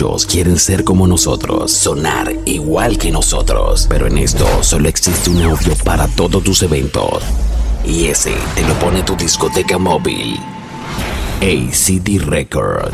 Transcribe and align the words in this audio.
Muchos 0.00 0.26
quieren 0.26 0.60
ser 0.60 0.84
como 0.84 1.08
nosotros, 1.08 1.72
sonar 1.72 2.32
igual 2.44 2.98
que 2.98 3.10
nosotros, 3.10 3.86
pero 3.88 4.06
en 4.06 4.18
esto 4.18 4.46
solo 4.62 4.88
existe 4.88 5.28
un 5.28 5.42
audio 5.42 5.74
para 5.82 6.06
todos 6.06 6.44
tus 6.44 6.62
eventos. 6.62 7.24
Y 7.84 8.06
ese 8.06 8.32
te 8.54 8.62
lo 8.62 8.74
pone 8.74 9.02
tu 9.02 9.16
discoteca 9.16 9.76
móvil. 9.76 10.38
ACD 11.40 12.20
Record. 12.24 12.92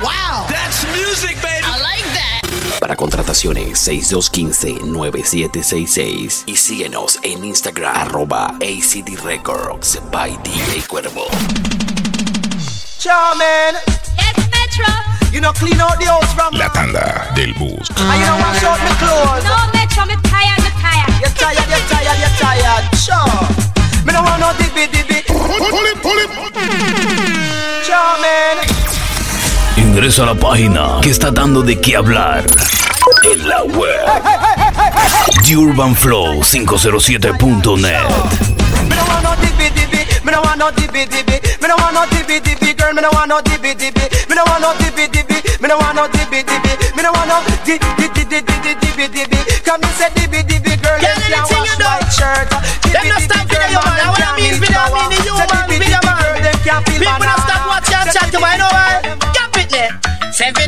Wow, 0.00 0.46
that's 0.48 0.86
music, 0.96 1.36
baby. 1.42 1.62
I 1.62 1.78
like 1.82 2.04
that. 2.14 2.40
Para 2.80 2.96
contrataciones 2.96 3.86
6215-9766 3.86 6.44
y 6.46 6.56
síguenos 6.56 7.18
en 7.22 7.44
Instagram 7.44 7.94
arroba 7.94 8.46
ACD 8.62 9.18
Records 9.22 10.00
by 10.10 10.38
DJ 10.42 10.86
Cuervo. 10.88 11.26
Charmin, 12.98 13.76
Yes, 13.86 14.05
la 16.52 16.72
tanda 16.72 17.30
del 17.34 17.52
bus. 17.54 17.88
Ingresa 29.76 30.22
a 30.22 30.26
la 30.26 30.34
página 30.34 30.98
que 31.02 31.10
está 31.10 31.30
dando 31.30 31.62
de 31.62 31.80
qué 31.80 31.96
hablar 31.96 32.44
en 33.32 33.48
la 33.48 33.62
web. 33.62 34.06
The 35.44 35.56
Urban 35.56 35.94
Flow 35.94 36.42
507.net. 36.42 37.96
Me 40.26 40.32
don't 40.34 40.42
want 40.42 40.58
no 40.58 40.74
dibby 40.74 41.06
dibby. 41.06 41.38
Me 41.62 41.68
don't 41.70 41.78
want 41.78 41.94
no 41.94 42.02
dibby 42.10 42.42
dibby, 42.42 42.74
girl. 42.74 42.90
Me 42.92 43.00
don't 43.00 43.14
want 43.14 43.30
no 43.30 43.38
dibby 43.46 43.78
dibby. 43.78 44.02
Me 44.26 44.34
don't 44.34 44.48
want 44.50 44.58
no 44.58 44.74
dibby 44.74 45.06
dibby. 45.06 45.38
Me 45.62 45.68
don't 45.70 45.78
want 45.78 45.94
no 45.94 46.10
dibby 46.10 46.42
dibby. 46.42 46.72
Me 46.98 47.02
don't 47.06 47.14
want 47.14 47.30
no 47.30 47.38
di 47.62 47.78
di 47.78 48.06
di 48.10 48.24
di 48.26 48.42
di 48.42 48.56
di 48.58 48.72
dibby 48.74 49.06
dibby. 49.06 49.38
Come 49.62 49.86
and 49.86 49.94
say 49.94 50.10
dibby 50.18 50.42
dibby, 50.42 50.74
girl. 50.82 50.98
Girl, 50.98 51.14
anything 51.14 51.46
wash 51.46 51.70
you 51.70 51.78
do, 51.78 51.86
white 51.86 52.10
shirt. 52.10 52.50
Them 52.90 53.06
not 53.06 53.22
stop 53.22 53.46
video, 53.46 53.78
man. 53.86 54.10
What 54.10 54.26
I 54.26 54.34
mean 54.34 54.50
is 54.50 54.58
video, 54.58 54.82
mean 54.98 55.14
the 55.14 55.18
human 55.22 55.46
video, 55.70 56.02
man. 56.02 56.26
People 56.90 57.25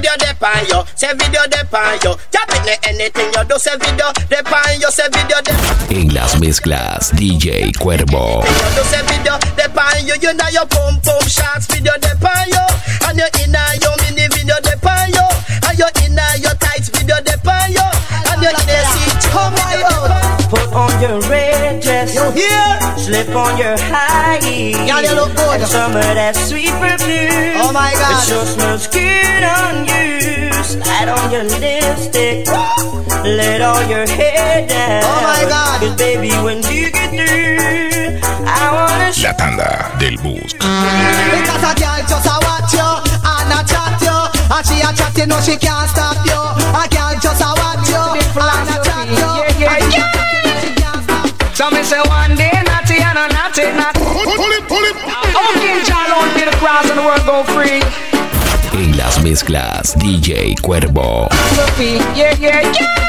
Say 0.08 0.16
video 0.16 0.32
depend 0.32 0.68
yo, 0.68 0.84
say 0.94 1.12
video 1.12 1.42
depend 1.50 2.02
yo. 2.02 2.16
Cap 2.32 2.48
it 2.48 2.64
there. 2.64 2.78
Anything 2.88 3.28
you 3.28 3.44
do, 3.44 3.58
say 3.58 3.76
video 3.76 4.08
depend 4.30 4.80
yo, 4.80 4.88
say 4.88 5.04
video 5.12 5.36
depend 5.44 5.92
En 5.92 6.14
las 6.14 6.40
mezclas 6.40 7.12
DJ 7.12 7.76
Cuervo. 7.76 8.40
You 8.40 8.70
do 8.72 8.82
say 8.88 9.02
video 9.04 9.36
depend 9.54 10.08
yo. 10.08 10.14
You 10.14 10.32
know 10.32 10.48
your 10.48 10.64
pum 10.66 10.98
pum 11.04 11.20
shots 11.28 11.66
video 11.66 11.92
depend 12.00 12.48
yo, 12.48 12.64
and 13.04 13.18
you 13.18 13.28
inna 13.44 13.60
your 13.82 13.92
mini 14.00 14.28
video 14.32 14.56
depend 14.64 15.12
yo, 15.12 15.28
and 15.68 15.78
you 15.78 15.88
inna 16.00 16.24
your 16.40 16.54
tights 16.56 16.88
video 16.88 17.20
depend 17.20 17.74
yo, 17.74 17.77
and 17.77 17.77
Put 20.48 20.72
on 20.72 20.90
your 21.02 21.20
red 21.28 21.82
dress. 21.82 22.14
You 22.14 22.24
hear? 22.32 22.96
Slip 22.96 23.28
on 23.36 23.58
your 23.58 23.76
high 23.76 24.40
heels. 24.42 24.80
Y'all, 24.88 25.02
you 25.02 25.14
look 25.14 25.36
good. 25.36 25.60
And 25.60 25.68
some 25.68 25.92
of 25.92 26.02
that 26.02 26.36
sweet 26.36 26.72
perfume. 26.80 27.60
Oh 27.60 27.72
my 27.72 27.92
God. 27.92 28.16
It 28.16 28.28
sure 28.28 28.46
smells 28.46 28.86
good 28.88 29.44
on 29.44 29.84
you. 29.84 30.52
Slide 30.64 31.08
on 31.08 31.30
your 31.30 31.44
lipstick. 31.44 32.46
Let 33.24 33.60
all 33.60 33.84
your 33.88 34.06
hair 34.08 34.66
down. 34.66 35.04
Oh 35.04 35.20
my 35.20 35.44
God. 35.48 35.80
Cause 35.80 35.96
baby, 35.96 36.32
when 36.40 36.58
you 36.72 36.90
get 36.90 37.12
through, 37.12 38.20
I 38.48 38.72
wanna 38.72 39.12
show 39.12 39.28
La 39.28 39.34
tanda 39.36 39.92
del 40.00 40.16
bus. 40.24 40.52
Because 40.54 41.64
a 41.64 41.72
girl 41.76 42.00
just 42.08 42.24
a 42.24 42.36
watch 42.40 42.72
you 42.72 42.88
and 43.20 43.52
a 43.52 43.60
chat 43.68 44.00
you 44.00 44.16
And 44.48 44.64
she 44.64 44.80
a 44.80 44.90
chat 44.96 45.12
you 45.16 45.26
know 45.26 45.40
she 45.40 45.56
can't 45.56 45.88
stop 45.90 46.16
you 46.24 46.40
A 46.72 46.88
girl 46.88 47.14
just 47.20 47.42
a 47.44 47.52
watch 47.52 47.88
you 47.88 48.00
and 48.00 48.68
a 48.68 48.77
En 58.72 58.96
las 58.96 59.20
mezclas 59.22 59.98
DJ 59.98 60.54
Cuervo. 60.62 61.28
Sophie, 61.56 61.98
yeah, 62.14 62.32
yeah, 62.38 62.62
yeah. 62.72 63.08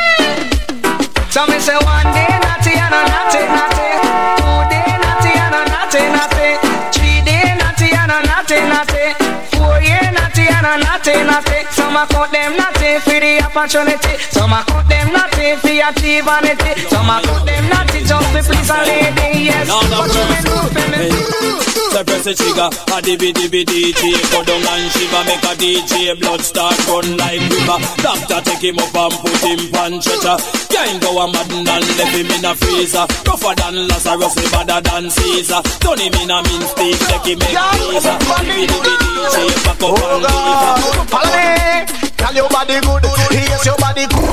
And 10.59 10.67
a 10.67 10.83
naughty 10.83 11.13
naughty. 11.23 11.59
Some 11.71 11.95
a 11.95 12.05
count 12.07 12.31
them 12.31 12.57
naughty 12.57 12.99
for 12.99 13.19
the 13.19 13.41
opportunity. 13.43 14.13
Some 14.31 14.51
a 14.51 14.63
count 14.67 14.87
them 14.89 15.13
naughty 15.13 15.55
for 15.55 15.91
tea 15.99 16.21
vanity. 16.21 16.71
Some 16.91 17.09
a 17.09 17.21
count 17.23 17.45
them 17.45 17.69
naughty 17.69 17.99
just 18.03 18.27
to 18.33 18.41
please 18.43 18.69
a 18.69 18.77
lady. 18.83 19.47
Yes, 19.47 19.67
Lord 19.69 19.85
of 19.87 20.03
what 20.03 20.11
you 20.11 20.23
me 20.27 20.39
do 20.43 20.57
for 20.75 20.85
me? 20.91 21.49
So 21.89 22.03
press 22.05 22.23
the 22.23 22.37
trigger, 22.37 22.69
a 22.69 23.01
dibby 23.01 23.33
dibby 23.33 23.65
DJ 23.65 24.13
Go 24.29 24.45
down 24.45 24.61
and 24.61 24.91
shiver, 24.93 25.23
make 25.25 25.41
a 25.41 25.57
DJ 25.57 26.13
Blood 26.19 26.41
start 26.41 26.77
run 26.85 27.17
like 27.17 27.41
river. 27.49 27.81
Doctor 28.05 28.39
take 28.45 28.61
him 28.61 28.77
up 28.77 28.93
and 28.93 29.13
put 29.17 29.41
him 29.41 29.73
on 29.73 29.97
stretcher. 29.97 30.37
Can't 30.69 31.01
go 31.01 31.17
a 31.17 31.25
mad 31.25 31.49
and 31.49 31.65
left 31.65 32.13
him 32.13 32.29
in 32.29 32.45
a 32.45 32.53
freezer. 32.53 33.09
Rougher 33.25 33.57
than 33.57 33.89
Lazarus, 33.89 34.37
he 34.37 34.45
badder 34.53 34.85
than 34.85 35.09
Caesar. 35.09 35.65
Turn 35.81 35.97
him 35.97 36.13
in 36.21 36.29
a 36.29 36.45
mean 36.45 36.61
steak, 36.69 36.93
take 37.09 37.33
him 37.33 37.41
in 37.41 37.57
freezer. 37.57 38.15
Dibby 38.37 38.69
dibby 38.69 38.93
DJ, 39.01 39.35
back 39.65 39.81
up 39.81 39.89
and 39.89 40.13
oh, 40.13 40.21
leave 40.21 40.48
Follow 40.49 41.29
me 41.35 41.85
Tell 42.17 42.33
your 42.33 42.49
body 42.49 42.79
good 42.81 43.03
Yes 43.31 43.65
your 43.65 43.77
body 43.77 44.05
good. 44.07 44.23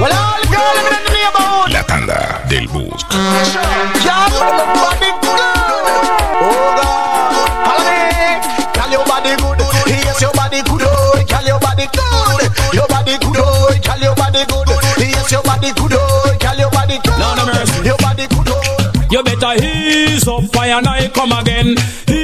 Well 0.00 0.12
all 0.12 0.42
girl 0.50 0.76
in 0.78 0.84
the 0.90 0.98
neighborhood. 1.10 1.72
La 1.72 1.82
tanda 1.82 2.18
del 2.48 2.66
bus. 2.68 3.02
Y'all 4.02 4.30
your 4.30 4.66
body 4.74 5.10
good. 5.22 5.40
Oh 6.42 6.68
God. 6.78 7.30
Follow 7.66 7.84
me. 7.90 8.02
Tell 8.74 8.90
your 8.90 9.04
body 9.06 9.32
good 9.36 9.58
Yes 9.88 10.20
your 10.20 10.32
body 10.32 10.62
good 10.62 10.82
Oh 10.82 11.22
Tell 11.26 11.44
your 11.46 11.58
body 11.60 11.86
good. 11.92 12.50
Your 12.74 12.86
body 12.88 13.18
good 13.18 13.36
Oh 13.38 13.70
Tell 13.82 14.00
your 14.00 14.14
body 14.14 14.44
good. 14.46 14.68
Yes 14.98 15.30
your 15.30 15.42
body 15.42 15.72
good 15.74 15.92
Oh 15.94 16.34
Tell 16.40 16.58
your 16.58 16.70
body 16.70 16.98
good. 17.04 17.18
Lord 17.18 17.38
of 17.38 17.46
mercy. 17.46 17.82
Your 17.86 17.98
body 17.98 18.26
good 18.28 18.48
Oh 18.48 18.92
You 19.10 19.22
better 19.22 19.54
ease 19.62 20.26
up, 20.26 20.44
fire 20.52 20.78
and 20.78 20.88
I 20.88 21.08
come 21.08 21.32
again. 21.32 21.76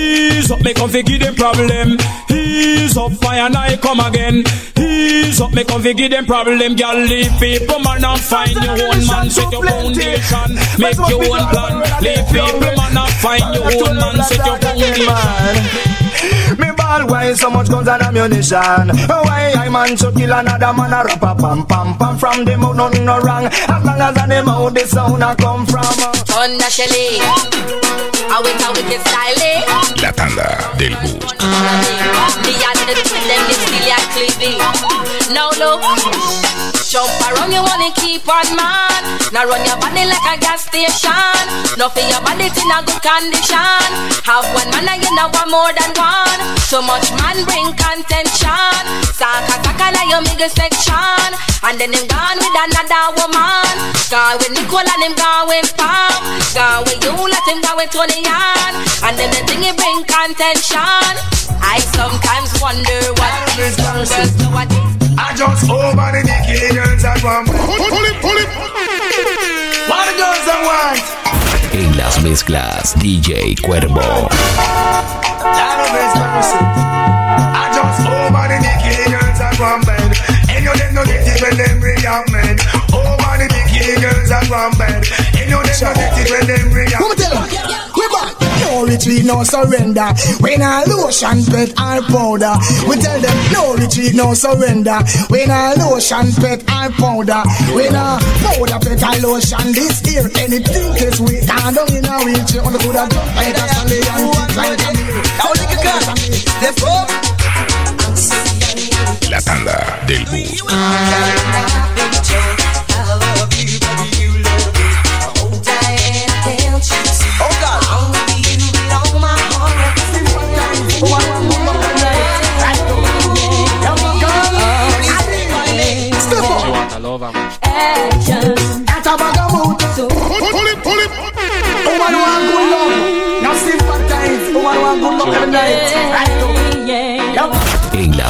Ease 0.08 0.50
up, 0.50 0.60
me 0.62 0.72
come 0.72 0.88
fi 0.88 1.02
give 1.02 1.20
them 1.20 1.34
problem. 1.34 1.98
Ease 2.30 2.96
up, 2.96 3.12
fire 3.20 3.40
and 3.46 3.56
I 3.56 3.76
come 3.76 4.00
again. 4.00 4.42
Ease 4.78 5.40
up, 5.40 5.52
me 5.52 5.64
come 5.64 5.82
fi 5.82 5.92
give 5.92 6.10
them 6.10 6.24
problem. 6.24 6.76
Girl, 6.76 6.96
leave 6.96 7.32
people 7.38 7.78
man 7.80 8.04
and 8.04 8.20
find 8.20 8.56
your 8.56 8.72
own 8.88 9.06
man. 9.06 9.28
Set 9.28 9.52
your 9.52 9.62
foundation, 9.62 10.48
make 10.78 10.96
your 11.12 11.20
own 11.28 11.44
plan. 11.52 11.74
Leave 12.00 12.26
people 12.32 12.72
man 12.78 12.96
and 12.96 13.14
find 13.20 13.44
your 13.54 13.68
own 13.68 13.96
man. 14.00 14.16
Set 14.24 14.44
your 14.46 14.58
foundation. 14.58 15.98
Me 16.58 16.68
ball 16.76 17.06
why 17.06 17.32
so 17.34 17.50
much 17.50 17.68
guns 17.68 17.86
and 17.86 18.02
ammunition 18.02 18.90
oh, 19.12 19.22
Why 19.24 19.52
I 19.54 19.68
man 19.68 19.96
should 19.96 20.16
kill 20.16 20.32
another 20.32 20.72
man 20.72 20.92
a 20.92 21.04
rap 21.04 21.22
a 21.22 21.34
pam 21.36 21.66
pam 21.66 21.96
pam 21.98 22.18
From 22.18 22.44
them 22.44 22.64
out 22.64 22.76
nothing 22.76 23.04
no 23.04 23.20
wrong 23.20 23.44
As 23.44 23.84
long 23.84 24.00
as 24.00 24.18
on 24.18 24.28
them 24.28 24.48
out 24.48 24.74
the 24.74 24.86
sound 24.86 25.22
a 25.22 25.36
come 25.36 25.66
from 25.66 25.84
uh. 25.84 26.12
Thunder 26.26 26.70
Shelly. 26.70 27.87
I 28.26 28.40
wait 28.42 28.60
a 28.62 28.72
wicked 28.72 29.00
style. 29.06 29.42
eh? 29.42 29.62
La 30.02 30.12
tanda 30.12 30.72
del 30.76 30.94
bus. 30.96 31.34
The 36.88 36.96
and 36.96 36.96
the 36.96 36.96
twin 36.96 36.96
them 36.96 36.96
they 36.96 36.96
still 36.96 36.96
ya 36.96 36.96
cleaving. 36.96 36.96
Now 36.96 37.04
look, 37.04 37.12
jump 37.12 37.12
around 37.28 37.52
you 37.52 37.60
wanna 37.60 37.92
keep 38.00 38.24
on 38.24 38.48
man. 38.56 39.02
Now 39.32 39.44
run 39.44 39.60
your 39.68 39.76
body 39.76 40.08
like 40.08 40.24
a 40.24 40.40
gas 40.40 40.64
station. 40.64 41.44
No 41.76 41.92
for 41.92 42.00
your 42.00 42.20
body 42.24 42.48
in 42.48 42.70
a 42.72 42.78
good 42.80 43.02
condition. 43.04 43.88
Have 44.24 44.48
one 44.56 44.70
man 44.72 44.88
and 44.88 45.02
you 45.04 45.12
know 45.12 45.28
want 45.28 45.50
more 45.52 45.72
than 45.76 45.92
one. 46.00 46.40
So 46.64 46.80
much 46.80 47.12
man 47.20 47.44
bring 47.44 47.76
contention. 47.76 48.80
Saka 49.12 49.54
saka 49.60 49.86
na 49.92 50.02
your 50.08 50.22
middle 50.24 50.48
section. 50.48 51.28
And 51.60 51.76
then 51.76 51.92
him 51.92 52.08
gone 52.08 52.40
with 52.40 52.56
another 52.56 53.04
woman. 53.20 53.74
Gone 54.08 54.38
with 54.40 54.56
Nicole 54.56 54.88
and 54.88 55.02
him 55.04 55.12
gone 55.12 55.48
with 55.48 55.68
Pam. 55.76 56.20
Gone 56.56 56.88
with 56.88 57.04
you, 57.04 57.12
let 57.12 57.44
him 57.44 57.60
go 57.60 57.76
with 57.76 57.92
Tony 57.92 58.24
Yan. 58.24 58.72
And 59.04 59.18
then 59.18 59.28
the 59.36 59.44
thing 59.44 59.60
he 59.60 59.72
bring 59.76 60.08
contention. 60.08 61.12
I 61.60 61.84
sometimes 61.92 62.56
wonder 62.62 63.12
what 63.20 63.32
these 63.58 63.76
young 63.76 64.08
girls 64.08 64.32
do 64.40 64.87
I 65.18 65.34
just 65.34 65.68
over 65.68 65.90
the 66.14 66.22
dicky 66.22 66.70
girls 66.78 67.02
one 67.26 67.42
Pull 67.50 67.74
it, 67.74 68.22
pull 68.22 68.38
it 68.38 68.46
What 69.90 70.06
the 70.06 70.14
girls 70.14 70.46
them 70.46 70.62
want? 70.62 71.02
En 71.74 71.96
las 71.96 72.22
mezclas 72.22 72.94
DJ 72.94 73.56
Cuervo. 73.60 74.28
I 77.50 77.66
just 77.74 78.06
over 78.06 78.46
the 78.46 78.58
dicky 78.62 79.10
girls 79.10 79.40
at 79.42 79.58
one 79.58 79.82
bed 79.82 80.14
And 80.54 80.64
you 80.64 80.72
them 80.78 80.94
no 80.94 81.02
get 81.04 81.26
it 81.26 81.42
when 81.42 81.56
them 81.56 81.80
react 81.82 82.30
men. 82.30 82.56
Over 82.94 83.42
the 83.42 83.48
dicky 83.50 83.98
girls 84.00 84.30
one 84.48 84.70
bed 84.78 85.02
And 85.34 85.50
you 85.50 85.58
them 85.58 85.78
no 85.82 85.90
get 85.98 86.14
it 86.14 86.30
when 86.30 86.46
them 86.46 86.70
Come 86.94 87.27
tell 88.98 89.14
them, 89.14 89.24
we 89.24 89.24
back 89.24 89.24
You're 89.24 89.24
retreat, 89.24 89.24
no 89.24 89.44
surrender. 89.44 90.14
When 90.40 90.62
I 90.62 90.84
lotion, 90.84 91.44
pet, 91.46 91.70
or 91.70 92.02
powder. 92.02 92.54
We 92.88 92.96
tell 92.96 93.20
them, 93.20 93.52
no 93.52 93.74
retreat, 93.74 94.14
no 94.14 94.34
surrender. 94.34 94.98
When 95.28 95.50
I 95.50 95.74
lotion, 95.74 96.32
pet, 96.34 96.62
or 96.62 96.90
powder. 96.92 97.42
When 97.74 97.94
I 97.94 98.18
powder, 98.42 98.78
pet, 98.78 99.02
or 99.02 99.16
lotion, 99.20 99.72
this 99.72 100.00
here, 100.00 100.30
anything 100.38 100.94
is 100.96 101.20
we 101.20 101.40
can't 101.46 101.74
down 101.74 101.96
in 101.96 102.04
a 102.04 102.18
wheelchair. 102.24 102.62
On 102.64 102.72
the 102.72 102.78
good 102.78 102.96
of 102.96 103.08
jump 103.08 103.36
like 103.36 103.54
a 103.54 103.68
stallion, 103.68 104.30
like 104.56 104.80
a 104.80 104.92
mule. 104.94 105.22
Now 105.38 105.52
look 105.54 105.72
at 105.72 105.82
God, 105.84 106.04
let's 106.62 106.80
go. 106.80 107.06
La 109.30 109.40
tanda 109.40 109.76
del 110.06 110.24
bus. 110.24 110.62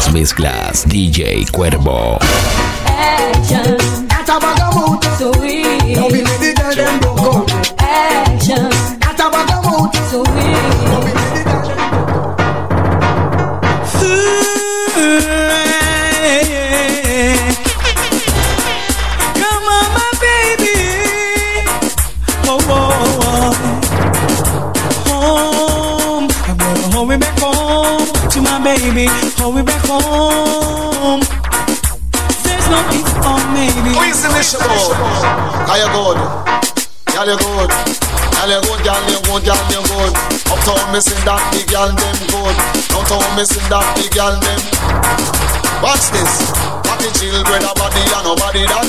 Las 0.08 0.14
mezclas, 0.14 0.84
DJ 0.88 1.46
Cuervo. 1.52 2.18
That 41.28 41.44
big 41.52 41.68
girl, 41.68 41.92
them 41.92 42.16
good. 42.32 42.56
Downtown 42.88 43.20
missing 43.36 43.68
that 43.68 43.84
big 44.00 44.08
girl, 44.16 44.32
them. 44.40 44.60
Watch 45.84 46.08
this. 46.08 46.32
What 46.88 46.96
the 47.04 47.12
children 47.20 47.68
a 47.68 47.72
body 47.76 48.00
and 48.00 48.24
nobody 48.24 48.64
that. 48.64 48.88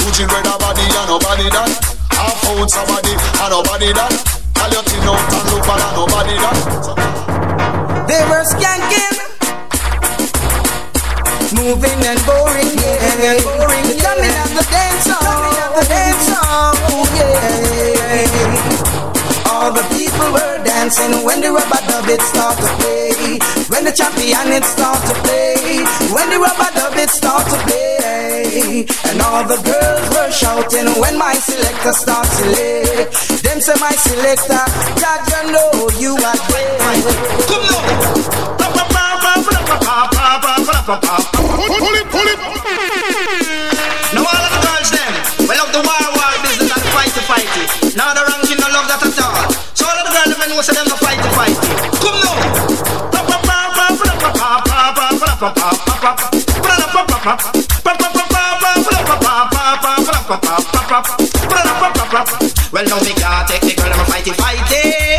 Two 0.00 0.08
children 0.16 0.48
a 0.48 0.56
body 0.56 0.80
and 0.80 1.08
nobody 1.12 1.44
that. 1.52 1.68
Half 2.16 2.40
out 2.48 2.72
somebody 2.72 3.12
and 3.12 3.50
nobody 3.52 3.92
that. 3.92 4.16
Girl, 4.56 4.72
you 4.72 4.82
thin 4.88 5.04
out 5.04 5.20
and 5.28 5.44
look 5.52 5.68
and 5.68 5.92
nobody 5.92 6.36
that. 6.40 6.56
They 8.08 8.22
were 8.32 8.48
skanking. 8.48 9.20
Moving 11.52 12.00
and 12.00 12.20
boring, 12.24 12.80
yeah, 12.80 13.27
the 21.48 21.54
rubber 21.54 21.80
dub 21.88 22.08
it 22.08 22.20
start 22.20 22.56
to 22.60 22.68
play. 22.76 23.40
When 23.72 23.84
the 23.84 23.92
champion 23.92 24.52
it 24.52 24.64
start 24.64 25.00
to 25.08 25.14
play. 25.24 25.80
When 26.12 26.28
the 26.28 26.36
rubber 26.36 26.70
dub 26.76 26.96
it 27.00 27.08
start 27.08 27.44
to 27.48 27.56
play. 27.64 28.84
And 29.08 29.16
all 29.22 29.44
the 29.48 29.56
girls 29.64 30.08
were 30.12 30.30
shouting 30.30 30.88
when 31.00 31.16
my 31.16 31.32
selector 31.34 31.92
start 31.92 32.26
to 32.28 32.34
select. 32.36 33.42
Them 33.42 33.60
say 33.60 33.76
my 33.80 33.92
selector, 33.96 34.64
God 35.00 35.20
you 35.32 35.42
know 35.52 35.72
you 35.96 36.12
are 36.20 36.38
great. 36.52 36.76
Come 37.48 37.64
Pull 41.68 41.94
it, 41.96 42.08
pull 42.10 42.28
it. 42.28 42.57
Well, 55.40 55.54
now 62.84 63.00
me 63.00 63.12
can't 63.14 63.48
take 63.48 63.62
the 63.62 63.74
girl, 63.76 63.92
I'm 63.92 64.00
a 64.00 64.04
fighty 64.04 64.32
fighty. 64.32 65.17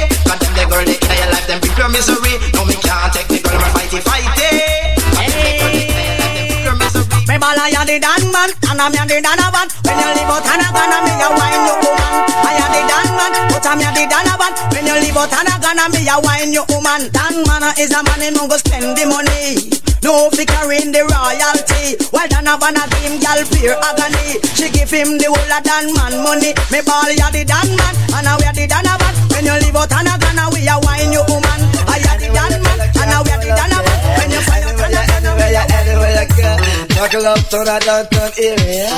Ball 7.49 7.65
I 7.65 7.85
the 7.85 7.97
dan 7.97 8.23
man, 8.29 8.49
and 8.69 8.77
I'm 8.77 8.93
the 8.93 9.17
dan 9.25 9.41
man. 9.41 9.67
When 9.81 9.97
you 9.97 10.09
live 10.13 10.29
out 10.29 10.45
and 10.45 10.61
a 10.61 10.69
gonna 10.69 10.97
me 11.01 11.13
a 11.17 11.29
wine 11.33 11.65
you 11.65 11.75
woman. 11.81 12.13
I 12.45 12.53
am 12.61 12.69
the 12.69 12.81
dan 12.85 13.09
man, 13.17 13.33
but 13.49 13.65
I'm 13.65 13.81
the 13.81 14.05
dan 14.05 14.29
man. 14.37 14.53
When 14.69 14.85
you 14.85 14.97
live 15.01 15.17
out 15.17 15.33
and 15.33 15.49
a 15.49 15.55
gonna 15.57 15.85
me 15.89 16.05
a 16.05 16.17
wine 16.21 16.53
you 16.53 16.63
woman. 16.69 17.09
Dan 17.09 17.41
man 17.49 17.65
is 17.81 17.89
a 17.89 18.05
man 18.05 18.21
who 18.37 18.45
go 18.45 18.57
spend 18.61 18.93
the 18.93 19.05
money. 19.09 19.81
No 20.05 20.29
figure 20.29 20.69
in 20.77 20.93
the 20.93 21.01
royalty. 21.09 21.97
While 22.13 22.29
Dan 22.29 22.45
a 22.45 22.85
team 22.93 23.17
gal 23.17 23.41
fear 23.49 23.73
agony. 23.81 24.37
She 24.53 24.69
give 24.69 24.93
him 24.93 25.17
the 25.17 25.33
whole 25.33 25.49
of 25.49 25.63
dan 25.65 25.89
man 25.97 26.21
money. 26.21 26.53
Me 26.69 26.85
ball 26.85 27.09
ya 27.09 27.33
the 27.33 27.49
dan 27.49 27.65
man, 27.73 27.93
and 28.13 28.29
I 28.29 28.37
wear 28.37 28.53
the 28.53 28.69
dan 28.69 28.85
man. 28.85 29.13
When 29.33 29.49
you 29.49 29.57
live 29.57 29.73
out 29.73 29.89
and 29.89 30.05
a 30.05 30.13
gonna 30.21 30.53
we 30.53 30.69
a 30.69 30.77
wine 30.85 31.09
you 31.09 31.25
woman. 31.25 31.59
I 31.89 31.97
am 31.97 32.17
the 32.21 32.29
dan 32.29 32.53
man, 32.61 32.79
and 32.93 33.09
I 33.09 33.17
wear 33.25 33.41
the 33.41 33.49
dan 33.57 33.73
man. 33.73 33.97
When 34.21 34.29
you 34.37 34.41
find 34.45 34.69
out 34.69 34.77
and 34.77 34.93
a 34.93 35.01
Anywhere 35.17 35.49
you, 35.49 35.65
anywhere 35.65 36.88
you 36.99 37.07
go 37.07 37.23
Buckle 37.23 37.27
up 37.27 37.39
to 37.49 37.59
the 37.63 37.77
downtown 37.85 38.31
area 38.35 38.91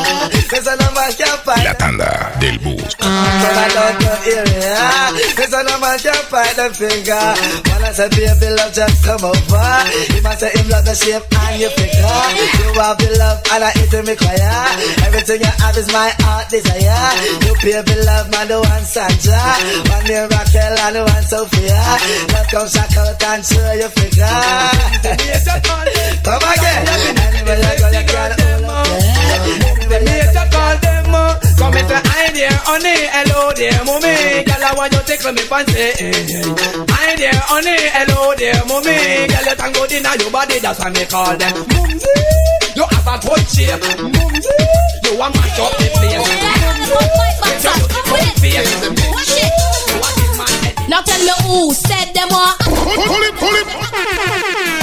Cause 0.49 0.67
I 0.67 0.75
know 0.75 0.91
man 0.97 1.11
can 1.13 1.37
find 1.45 1.63
La 1.63 1.73
tanda 1.73 2.09
del 2.41 2.57
bus. 2.57 2.93
To 2.97 3.05
the 3.05 3.65
downtown 3.77 4.19
area 4.25 4.73
Cause 5.37 5.53
I 5.53 5.61
know 5.63 5.77
man 5.79 5.97
can 6.01 6.21
find 6.29 6.55
the 6.57 6.67
finger. 6.73 7.25
When 7.69 7.83
I 7.85 7.91
say 7.93 8.09
baby 8.09 8.49
love 8.57 8.73
just 8.73 9.05
come 9.05 9.21
over. 9.25 9.69
He 10.13 10.19
must 10.21 10.39
say 10.41 10.49
him 10.49 10.67
love 10.69 10.85
the 10.85 10.95
shape 10.97 11.25
and 11.29 11.61
your 11.61 11.69
figure. 11.77 12.25
You 12.57 12.73
have 12.81 12.97
the 12.97 13.09
love 13.21 13.39
and 13.53 13.63
I 13.63 13.71
eat 13.77 13.93
me 13.93 14.15
choir 14.17 14.57
Everything 15.05 15.41
you 15.41 15.51
have 15.61 15.77
is 15.77 15.89
my 15.93 16.09
heart 16.25 16.49
desire. 16.49 17.05
You 17.45 17.53
baby 17.61 17.95
love 18.01 18.31
man 18.31 18.47
the 18.49 18.59
one 18.61 18.85
Sandra. 18.85 19.41
One 19.93 20.05
name 20.09 20.29
Raquel 20.29 20.73
and 20.89 20.95
the 20.95 21.03
one 21.05 21.25
Sophia. 21.25 21.77
Love 22.33 22.47
come 22.49 22.67
shock 22.67 22.89
and 22.97 23.45
show 23.45 23.71
your 23.77 23.91
figure. 23.93 24.25
Come 26.23 26.43
again. 26.49 26.90
There 33.61 33.85
mommy 33.85 34.41
Girl 34.41 34.63
I 34.65 34.73
want 34.73 34.93
you 34.93 35.03
tickle 35.05 35.33
me 35.37 35.43
fancy. 35.45 35.93
Hi 36.89 37.15
there 37.15 37.41
honey 37.45 37.77
Hello 37.93 38.33
there 38.33 38.57
mommy 38.65 39.29
Girl 39.29 39.45
you 39.45 39.55
tango 39.55 39.83
in 39.85 40.01
your 40.01 40.31
body 40.33 40.57
That's 40.57 40.79
why 40.81 40.89
me 40.89 41.05
call 41.05 41.37
them. 41.37 41.53
Mumsy 41.69 42.09
You 42.73 42.85
have 42.89 43.05
a 43.05 43.15
good 43.21 43.45
shape. 43.45 43.85
Mumsy 44.01 44.49
You 45.05 45.13
want 45.17 45.35
mash 45.37 45.59
up 45.61 45.77
the 45.77 45.87
place. 45.93 46.17
Mumsy 46.17 46.89
You 47.61 47.69
want? 47.69 47.85
To 47.85 48.01
face 48.09 48.65
Now 50.89 51.01
tell 51.05 51.21
me 51.21 51.33
who 51.45 51.73
said 51.73 52.09
them 52.17 52.29
what? 52.33 52.57
Pull 52.65 53.23
it, 53.29 53.35
pull 53.37 53.55
it. 53.61 54.80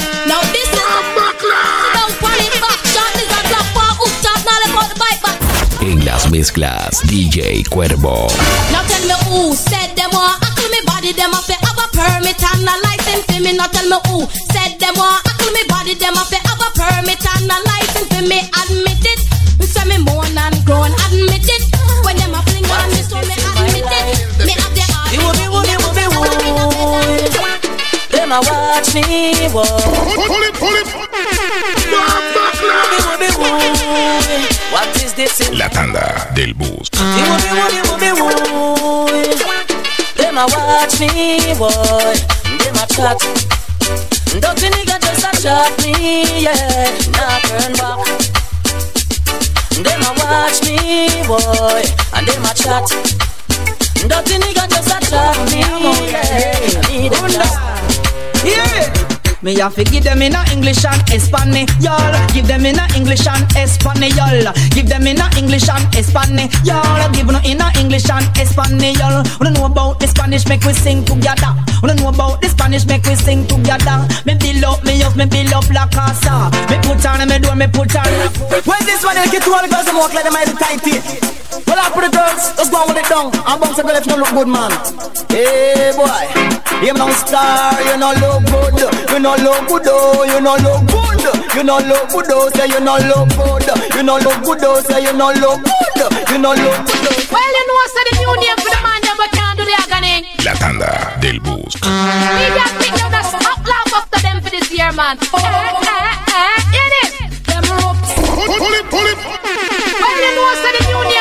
Las 6.18 6.30
mezclas, 6.30 7.00
DJ 7.04 7.64
Cuervo. 7.68 8.26
Now 8.72 8.82
tell 8.86 9.04
me 9.06 9.14
who 9.26 9.54
said 9.54 9.94
them 9.94 10.10
what? 10.10 10.42
I 10.42 10.50
call 10.56 10.68
me 10.70 10.80
body 10.84 11.12
them 11.12 11.32
up. 11.34 11.46
Have 11.46 11.78
a 11.78 11.86
permit 11.94 12.42
and 12.42 12.66
a 12.66 12.74
license 12.82 13.24
for 13.26 13.40
me. 13.40 13.52
Now 13.52 13.66
tell 13.68 13.86
me 13.88 13.98
who 14.08 14.26
said 14.50 14.78
them 14.80 14.94
what? 14.96 15.22
I 15.26 15.32
call 15.38 15.52
me 15.52 15.62
body 15.68 15.94
them 15.94 16.16
up. 16.18 16.30
Have 16.30 16.58
a 16.58 16.68
permit 16.74 17.22
and 17.22 17.50
a 17.50 17.58
license 17.70 18.08
for 18.10 18.22
me. 18.26 18.38
Admit 18.50 19.04
it. 19.06 19.20
Me 19.58 19.66
say 19.66 19.84
me 19.86 19.98
moan 20.02 20.34
and 20.34 20.58
groan. 20.66 20.90
Admit 21.06 21.46
it. 21.46 21.62
When 22.02 22.16
them 22.16 22.34
a 22.34 22.42
fling 22.50 22.66
on 22.66 22.88
me, 22.90 23.00
so 23.06 23.18
me 23.22 23.34
admit 23.38 23.86
it. 23.86 24.42
Me 24.42 24.52
have 24.58 24.74
the 24.74 24.84
heart. 24.90 25.14
You 25.14 25.22
be 25.38 25.46
woo, 25.46 25.62
you 25.70 25.78
be 25.94 26.04
woo. 26.18 26.26
Them 28.10 28.32
a 28.32 28.40
watch 28.42 28.94
me 28.94 29.34
walk 29.54 29.86
Pull 30.26 30.42
it, 30.42 30.54
pull 30.58 30.74
it. 30.74 31.37
La 35.50 35.68
tanda 35.68 36.30
del 36.32 36.54
bus. 36.54 36.88
Chat. 42.98 43.18
Dirty 44.40 44.68
nigga 44.70 44.98
just 45.00 45.24
a 45.24 45.42
chat 45.42 45.72
me, 45.84 46.42
yeah. 46.42 46.90
Not 47.12 47.42
turn 47.42 47.72
back. 47.74 48.06
Them 49.84 50.02
a 50.02 50.12
watch 50.18 50.62
me, 50.64 51.08
boy, 51.26 51.82
and 52.14 52.26
them 52.26 52.44
a 52.44 52.54
chat. 52.54 52.86
Dirty 53.94 54.38
nigga 54.38 54.68
just 54.68 54.90
a 54.90 54.98
chat 55.10 55.36
me, 55.50 55.62
yeah. 56.10 56.57
Me 59.48 59.56
have 59.56 59.74
to 59.76 59.84
give 59.84 60.04
them 60.04 60.20
in 60.20 60.36
a 60.36 60.44
English 60.52 60.84
and 60.84 61.00
Espanol. 61.08 61.64
Give 62.36 62.46
them 62.46 62.66
in 62.66 62.76
a 62.76 62.84
English 62.92 63.24
and 63.26 63.48
Espanol. 63.56 64.52
Give 64.76 64.84
them 64.84 65.06
in 65.06 65.16
a 65.16 65.24
English 65.40 65.72
and 65.72 65.88
Espanol. 65.96 66.52
Give 67.16 67.32
no 67.32 67.40
in 67.40 67.56
a 67.56 67.72
English 67.80 68.10
and 68.12 68.28
Espanol. 68.36 69.24
We 69.40 69.48
don't 69.48 69.56
know 69.56 69.64
about 69.64 70.00
the 70.00 70.06
Spanish, 70.06 70.44
make 70.44 70.60
we 70.68 70.74
sing 70.74 71.02
together. 71.02 71.56
We 71.80 71.88
don't 71.88 71.96
know 71.96 72.12
about 72.12 72.42
the 72.42 72.50
Spanish, 72.50 72.84
make 72.84 73.08
we 73.08 73.16
sing 73.16 73.48
together. 73.48 74.04
Me 74.28 74.36
build 74.36 74.68
up, 74.68 74.84
me 74.84 75.00
up, 75.00 75.16
me 75.16 75.24
build 75.24 75.54
up 75.56 75.64
la 75.72 75.88
casa. 75.88 76.52
Me 76.68 76.76
put 76.84 77.00
on, 77.08 77.24
me 77.24 77.40
do, 77.40 77.48
me 77.56 77.72
put 77.72 77.96
on. 77.96 78.04
When 78.68 78.84
this 78.84 79.00
one, 79.00 79.16
get 79.32 79.40
to 79.40 79.48
all 79.48 79.64
the 79.64 79.72
girls, 79.72 79.88
I'm 79.88 79.96
walk 79.96 80.12
like 80.12 80.28
them 80.28 80.36
mighty 80.36 80.52
tighty. 80.60 81.00
Well, 81.64 81.80
I 81.80 81.88
put 81.88 82.04
the 82.04 82.12
girls, 82.12 82.52
let's 82.60 82.68
go 82.68 82.84
on 82.84 82.92
with 82.92 83.00
it 83.00 83.08
down. 83.08 83.32
I'm 83.48 83.56
bounce 83.64 83.80
a 83.80 83.82
girl 83.82 83.96
if 83.96 84.04
you 84.04 84.20
look 84.20 84.28
good, 84.28 84.48
man. 84.52 84.68
Hey, 85.32 85.96
boy. 85.96 86.58
You 86.78 86.94
no 86.94 87.10
star, 87.10 87.74
you 87.82 87.98
no 87.98 88.14
look 88.22 88.46
good. 88.70 89.10
You 89.10 89.18
no 89.20 89.34
look 89.36 89.68
good, 89.68 89.86
oh, 89.88 90.24
you 90.24 90.40
no 90.40 90.54
look 90.60 90.82
good. 90.88 91.20
You 91.56 91.62
no 91.64 91.78
look 91.78 92.08
good, 92.10 92.30
oh, 92.30 92.48
say 92.54 92.66
you 92.68 92.80
no 92.80 92.96
look 93.08 93.28
good. 93.36 93.66
You 93.94 94.02
no 94.02 94.16
look 94.18 94.38
good, 94.44 94.62
oh, 94.64 94.80
say 94.82 95.02
you 95.02 95.12
no 95.12 95.32
look 95.32 95.60
good. 95.62 96.02
You 96.30 96.38
no 96.38 96.50
look 96.54 96.80
good. 96.86 97.06
oh. 97.08 97.32
Well, 97.32 97.50
you 97.56 97.64
know, 97.68 97.76
I 97.78 97.86
said 97.92 98.06
the 98.08 98.14
new 98.20 98.32
name 98.40 98.58
for 98.62 98.70
the 98.70 98.80
man, 98.84 99.00
them, 99.02 99.16
but 99.18 99.30
can't 99.32 99.56
do 99.58 99.64
the 99.64 99.74
agony. 99.78 100.24
La 100.44 100.52
tanda 100.54 101.18
del 101.20 101.38
bus. 101.40 101.74
We 101.82 102.46
just 102.54 102.74
pick 102.78 102.94
up 103.02 103.10
that 103.10 103.26
up 103.34 103.60
laugh 103.66 103.92
after 103.94 104.20
them 104.22 104.40
for 104.42 104.50
this 104.50 104.70
year, 104.70 104.92
man. 104.92 105.18
Eh, 105.18 105.38
eh, 105.38 106.14
eh, 106.38 106.78
in 106.78 106.92
it. 107.02 107.12
Them 107.48 107.64
ropes. 107.82 108.10
Pull 108.14 108.74
it, 108.78 108.86
pull 108.88 109.06
it. 109.06 109.18
Well, 109.18 110.18
you 110.22 110.30
know, 110.36 110.46
I 110.46 110.54
said 110.62 110.74
the 110.78 110.82
new 110.88 111.02
name 111.10 111.17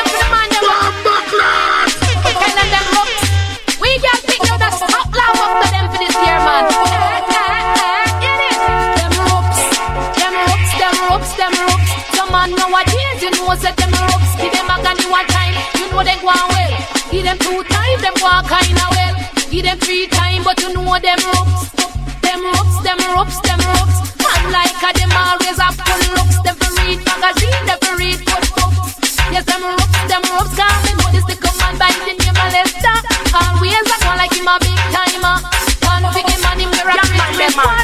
agony 15.08 15.10
one 15.10 15.26
time, 15.26 15.54
you 15.76 15.90
know 15.90 16.02
they 16.04 16.16
go 16.20 16.32
well. 16.32 16.72
Give 17.10 17.24
them 17.24 17.38
two 17.38 17.62
times, 17.64 18.02
them 18.02 18.14
go 18.14 18.28
kinda 18.44 18.86
well. 18.90 19.14
Give 19.50 19.64
them 19.64 19.78
three 19.78 20.06
times, 20.08 20.44
but 20.44 20.60
you 20.60 20.72
know 20.74 20.98
them 20.98 21.18
ropes. 21.32 21.70
Them 22.22 22.44
ropes, 22.44 22.76
them 22.82 22.98
ropes, 23.14 23.40
them 23.40 23.60
ropes. 23.60 23.96
Man 24.20 24.52
like 24.52 24.82
a 24.82 24.90
them 24.98 25.12
always 25.12 25.58
have 25.58 25.76
full 25.76 26.14
looks. 26.14 26.38
Them 26.44 26.56
for 26.56 26.70
read 26.82 27.00
magazine, 27.06 27.64
them 27.66 27.78
for 27.80 27.96
read 27.96 28.20
good 28.24 28.46
books. 28.56 29.16
Yes, 29.32 29.44
them 29.44 29.62
ropes, 29.64 30.00
them 30.08 30.22
ropes. 30.28 30.54
Can't 30.56 30.84
me 30.84 30.92
know 31.00 31.08
this 31.12 31.24
little 31.24 31.54
man 31.58 31.74
by 31.78 31.92
the 32.04 32.14
name 32.14 32.36
of 32.36 32.48
Lester. 32.52 32.96
Always 33.32 33.88
a 33.88 33.96
go 34.04 34.12
like 34.16 34.34
him 34.36 34.48
a 34.48 34.56
big 34.60 34.80
timer. 34.92 35.36
For 36.12 36.20
him 36.20 36.44
and 36.44 36.60
him 36.60 36.70
the 36.70 36.84
rap 36.84 37.77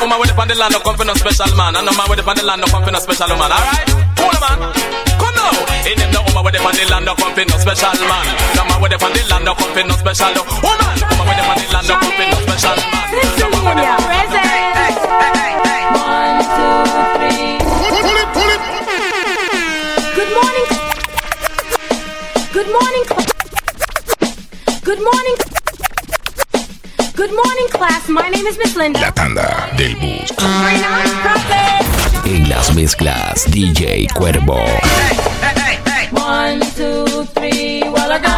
no 0.00 0.06
woman 0.06 0.20
with 0.20 0.28
the 0.30 0.34
pan 0.34 0.48
the 0.48 0.54
land, 0.54 0.72
no 0.72 0.80
come 0.80 0.96
for 0.96 1.04
no 1.04 1.12
special 1.14 1.56
man. 1.56 1.76
And 1.76 1.84
no 1.84 1.92
man 1.92 2.08
with 2.08 2.18
the 2.18 2.24
pan 2.24 2.36
the 2.36 2.44
land, 2.44 2.60
no 2.60 2.66
come 2.72 2.84
for 2.84 2.90
no 2.90 2.98
special 3.00 3.28
woman. 3.28 3.52
Alright? 3.52 3.84
Cool, 4.16 4.32
man. 4.40 4.58
Come 5.20 5.34
now. 5.36 5.52
In 5.84 5.96
them, 6.00 6.10
no 6.16 6.20
woman 6.24 6.40
with 6.44 6.54
the 6.56 6.60
pan 6.64 6.72
the 6.72 6.84
land, 6.88 7.04
no 7.04 7.12
come 7.14 7.34
for 7.36 7.44
no 7.44 7.56
special 7.60 7.92
man. 8.08 8.24
No 8.56 8.64
man 8.64 8.80
with 8.80 8.92
the 8.92 8.98
pan 8.98 9.12
the 9.12 9.20
land, 9.28 9.44
no 9.44 9.52
come 9.52 9.72
for 9.76 9.84
no 9.84 9.94
special 10.00 10.32
woman. 10.32 10.56
Woman 10.64 10.88
with 11.28 11.36
the 11.36 11.44
pan 11.44 11.56
the 11.60 11.68
land, 11.68 11.84
no 11.84 11.94
come 12.00 12.16
for 12.16 12.24
no 12.32 12.38
special 12.48 12.76
man. 12.80 13.12
No 13.36 13.46
man 13.52 13.60
with 13.68 13.76
the 13.76 13.84
One, 16.00 16.40
two, 16.48 16.80
three. 17.20 17.60
Pull 17.60 17.92
it, 18.00 18.28
pull 18.32 18.50
it. 18.56 18.62
Good 20.16 20.30
morning. 20.32 20.68
Good 22.56 22.70
morning. 22.72 23.04
Good 24.80 25.00
morning. 25.04 25.36
Good 27.20 27.36
morning, 27.36 27.68
class. 27.68 28.08
My 28.08 28.30
name 28.30 28.46
is 28.46 28.56
Miss 28.56 28.74
Linda. 28.76 28.98
La 28.98 29.12
tanda 29.12 29.68
del 29.76 29.94
bus. 29.96 30.32
En 32.24 32.48
las 32.48 32.74
mezclas, 32.74 33.44
DJ 33.50 34.08
Cuervo. 34.14 34.64
One, 36.12 36.60
two, 36.74 37.26
three, 37.34 37.82
well 37.82 38.10
ago. 38.10 38.36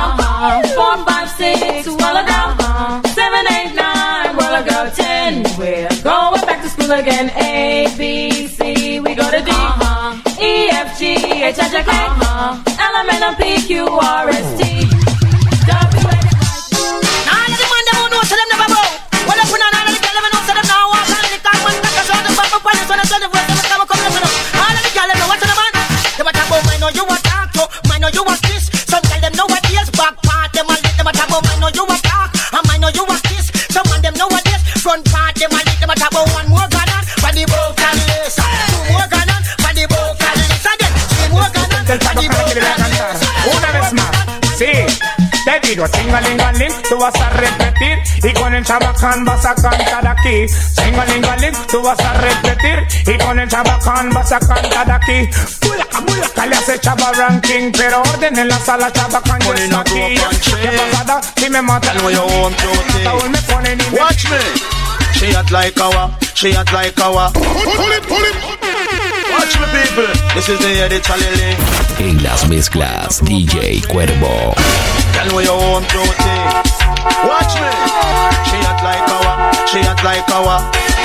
Four, 0.74 0.96
five, 1.06 1.30
six, 1.30 1.86
well 1.86 2.16
ago. 2.16 3.08
Seven, 3.14 3.46
eight, 3.52 3.72
nine, 3.76 4.36
well 4.36 4.60
ago. 4.60 4.90
Ten, 4.96 5.44
we're 5.56 5.88
going 6.02 6.40
back 6.44 6.60
to 6.62 6.68
school 6.68 6.90
again. 6.90 7.30
A, 7.36 7.86
B, 7.96 8.48
C, 8.48 8.98
we 8.98 9.14
go 9.14 9.30
to 9.30 9.42
D. 9.44 9.52
E, 10.42 10.70
F, 10.70 10.98
G, 10.98 11.14
H, 11.14 11.56
I, 11.56 11.68
J, 11.70 11.84
K. 11.84 11.92
L, 12.82 12.96
M, 12.96 13.10
N, 13.10 13.22
O, 13.22 13.34
P, 13.36 13.62
Q, 13.64 13.86
R, 13.86 14.28
S, 14.28 14.60
T. 14.60 14.71
Te 45.60 45.68
digo, 45.68 45.86
singalingaling, 45.86 46.72
tú 46.88 46.98
vas 46.98 47.14
a 47.14 47.28
repetir 47.30 47.98
y 48.22 48.32
con 48.32 48.54
el 48.54 48.64
chabacán 48.64 49.24
vas 49.24 49.44
a 49.44 49.54
cantar 49.54 50.06
aquí. 50.08 50.48
Singalingaling, 50.48 51.52
tú 51.70 51.82
vas 51.82 51.98
a 52.00 52.14
repetir 52.14 52.86
y 53.06 53.18
con 53.18 53.38
el 53.38 53.48
chabacán 53.48 54.10
vas 54.10 54.32
a 54.32 54.38
cantar 54.40 54.90
aquí. 54.90 55.28
Bulaca, 55.66 56.00
bulaca, 56.00 56.46
le 56.46 56.56
hace 56.56 56.80
chava 56.80 57.12
ranking, 57.12 57.70
pero 57.72 58.00
orden 58.00 58.38
en 58.38 58.48
la 58.48 58.58
sala 58.58 58.90
chabacán 58.92 59.40
ya 59.40 59.54
está 59.54 59.80
aquí. 59.80 60.14
¿Qué 60.62 60.68
pasada? 60.78 61.20
Si 61.36 61.50
me 61.50 61.60
matan, 61.62 61.96
know 61.98 62.10
you 62.10 62.22
want 62.40 62.56
to 62.56 62.70
Ataúd 62.98 63.28
me 63.28 63.38
ponen 63.42 63.78
y 63.80 63.90
me- 63.90 64.00
Watch 64.00 64.24
me. 64.30 64.38
She 65.14 65.36
act 65.36 65.50
like 65.50 65.78
our, 65.80 66.10
she 66.34 66.56
act 66.56 66.72
like 66.72 66.98
our. 67.00 67.30
Pull 67.32 67.92
it, 67.92 68.02
pull 68.08 68.24
it. 68.24 68.61
Watch 69.32 69.58
me, 69.58 69.66
people. 69.72 70.12
This 70.34 70.48
is 70.48 70.58
the 70.58 70.70
year 70.74 70.88
they 70.88 71.00
chalele. 71.00 71.56
En 71.98 72.22
las 72.22 72.48
mezclas, 72.48 73.20
DJ 73.22 73.82
Cuervo. 73.86 74.54
Tell 75.12 75.26
know 75.28 75.40
you 75.40 75.52
want 75.52 75.88
to 75.88 75.98
Watch 77.26 77.54
me. 77.60 77.70
She 78.48 78.58
hot 78.62 78.82
like 78.82 79.06
our, 79.08 79.52
she 79.66 79.80
hot 79.82 80.02
like 80.02 80.28
our. 80.30 80.58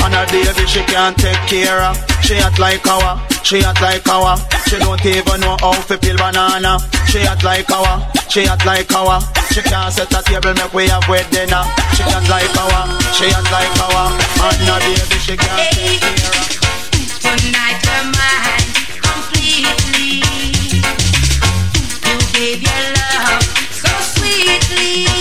On 0.03 0.11
her 0.11 0.25
baby 0.31 0.65
she 0.67 0.81
can't 0.85 1.17
take 1.17 1.39
care 1.47 1.81
of. 1.81 1.97
She 2.21 2.35
hot 2.35 2.57
like 2.59 2.85
our, 2.87 3.21
she 3.43 3.61
hot 3.61 3.79
like 3.81 4.07
our. 4.09 4.37
She 4.67 4.77
don't 4.77 5.03
even 5.05 5.41
know 5.41 5.57
how 5.59 5.73
to 5.73 5.97
peel 5.97 6.17
banana. 6.17 6.79
She 7.07 7.19
hot 7.23 7.43
like 7.43 7.69
our, 7.71 8.01
she 8.29 8.45
hot 8.45 8.65
like 8.65 8.93
our. 8.93 9.21
She 9.53 9.61
can't 9.61 9.93
set 9.93 10.13
a 10.13 10.21
table 10.23 10.53
make 10.53 10.73
we 10.73 10.87
have 10.87 11.07
with 11.09 11.29
dinner. 11.31 11.63
She 11.95 12.03
hot 12.03 12.27
like 12.29 12.53
our, 12.57 12.85
she 13.13 13.29
hot 13.29 13.47
like 13.53 13.77
our. 13.85 14.09
On 14.45 14.57
her 14.69 14.79
baby 14.85 15.17
she 15.21 15.35
can't 15.37 15.71
take 15.73 16.01
care 16.01 16.31
of. 16.33 16.57
Tonight 17.21 17.35
you're 17.37 17.51
mine 17.53 17.66
completely. 19.01 20.21
You 22.05 22.17
gave 22.31 22.61
your 22.61 22.83
love 22.93 23.43
so 23.71 23.89
sweetly. 23.99 25.16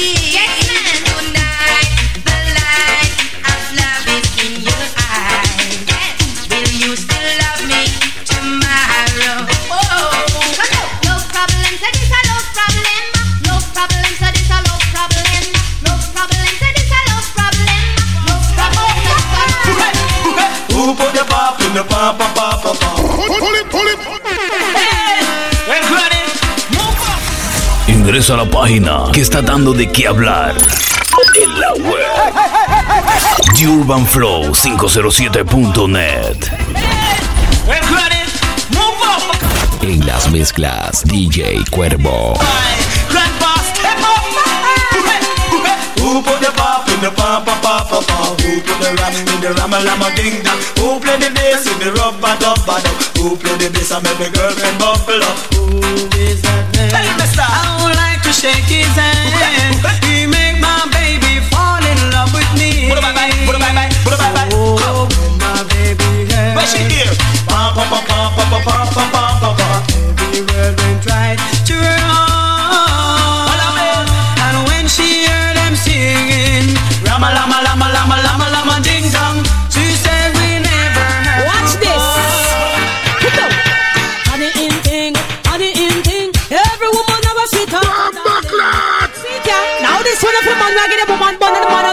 La 28.36 28.44
página 28.44 29.04
que 29.12 29.22
está 29.22 29.40
dando 29.40 29.72
de 29.72 29.90
qué 29.90 30.06
hablar 30.06 30.54
en 31.42 31.60
la 31.60 31.72
web. 31.72 32.04
TheUrbanFlow507.net 33.54 36.36
En 39.80 40.06
las 40.06 40.30
mezclas, 40.30 41.02
DJ 41.04 41.64
Cuervo. 41.70 42.34
The 43.08 43.20
the 51.08 51.08
the 51.08 51.08
the 51.08 51.16
the 54.08 54.18
the 54.18 54.26
the 55.06 56.08
the 56.10 56.15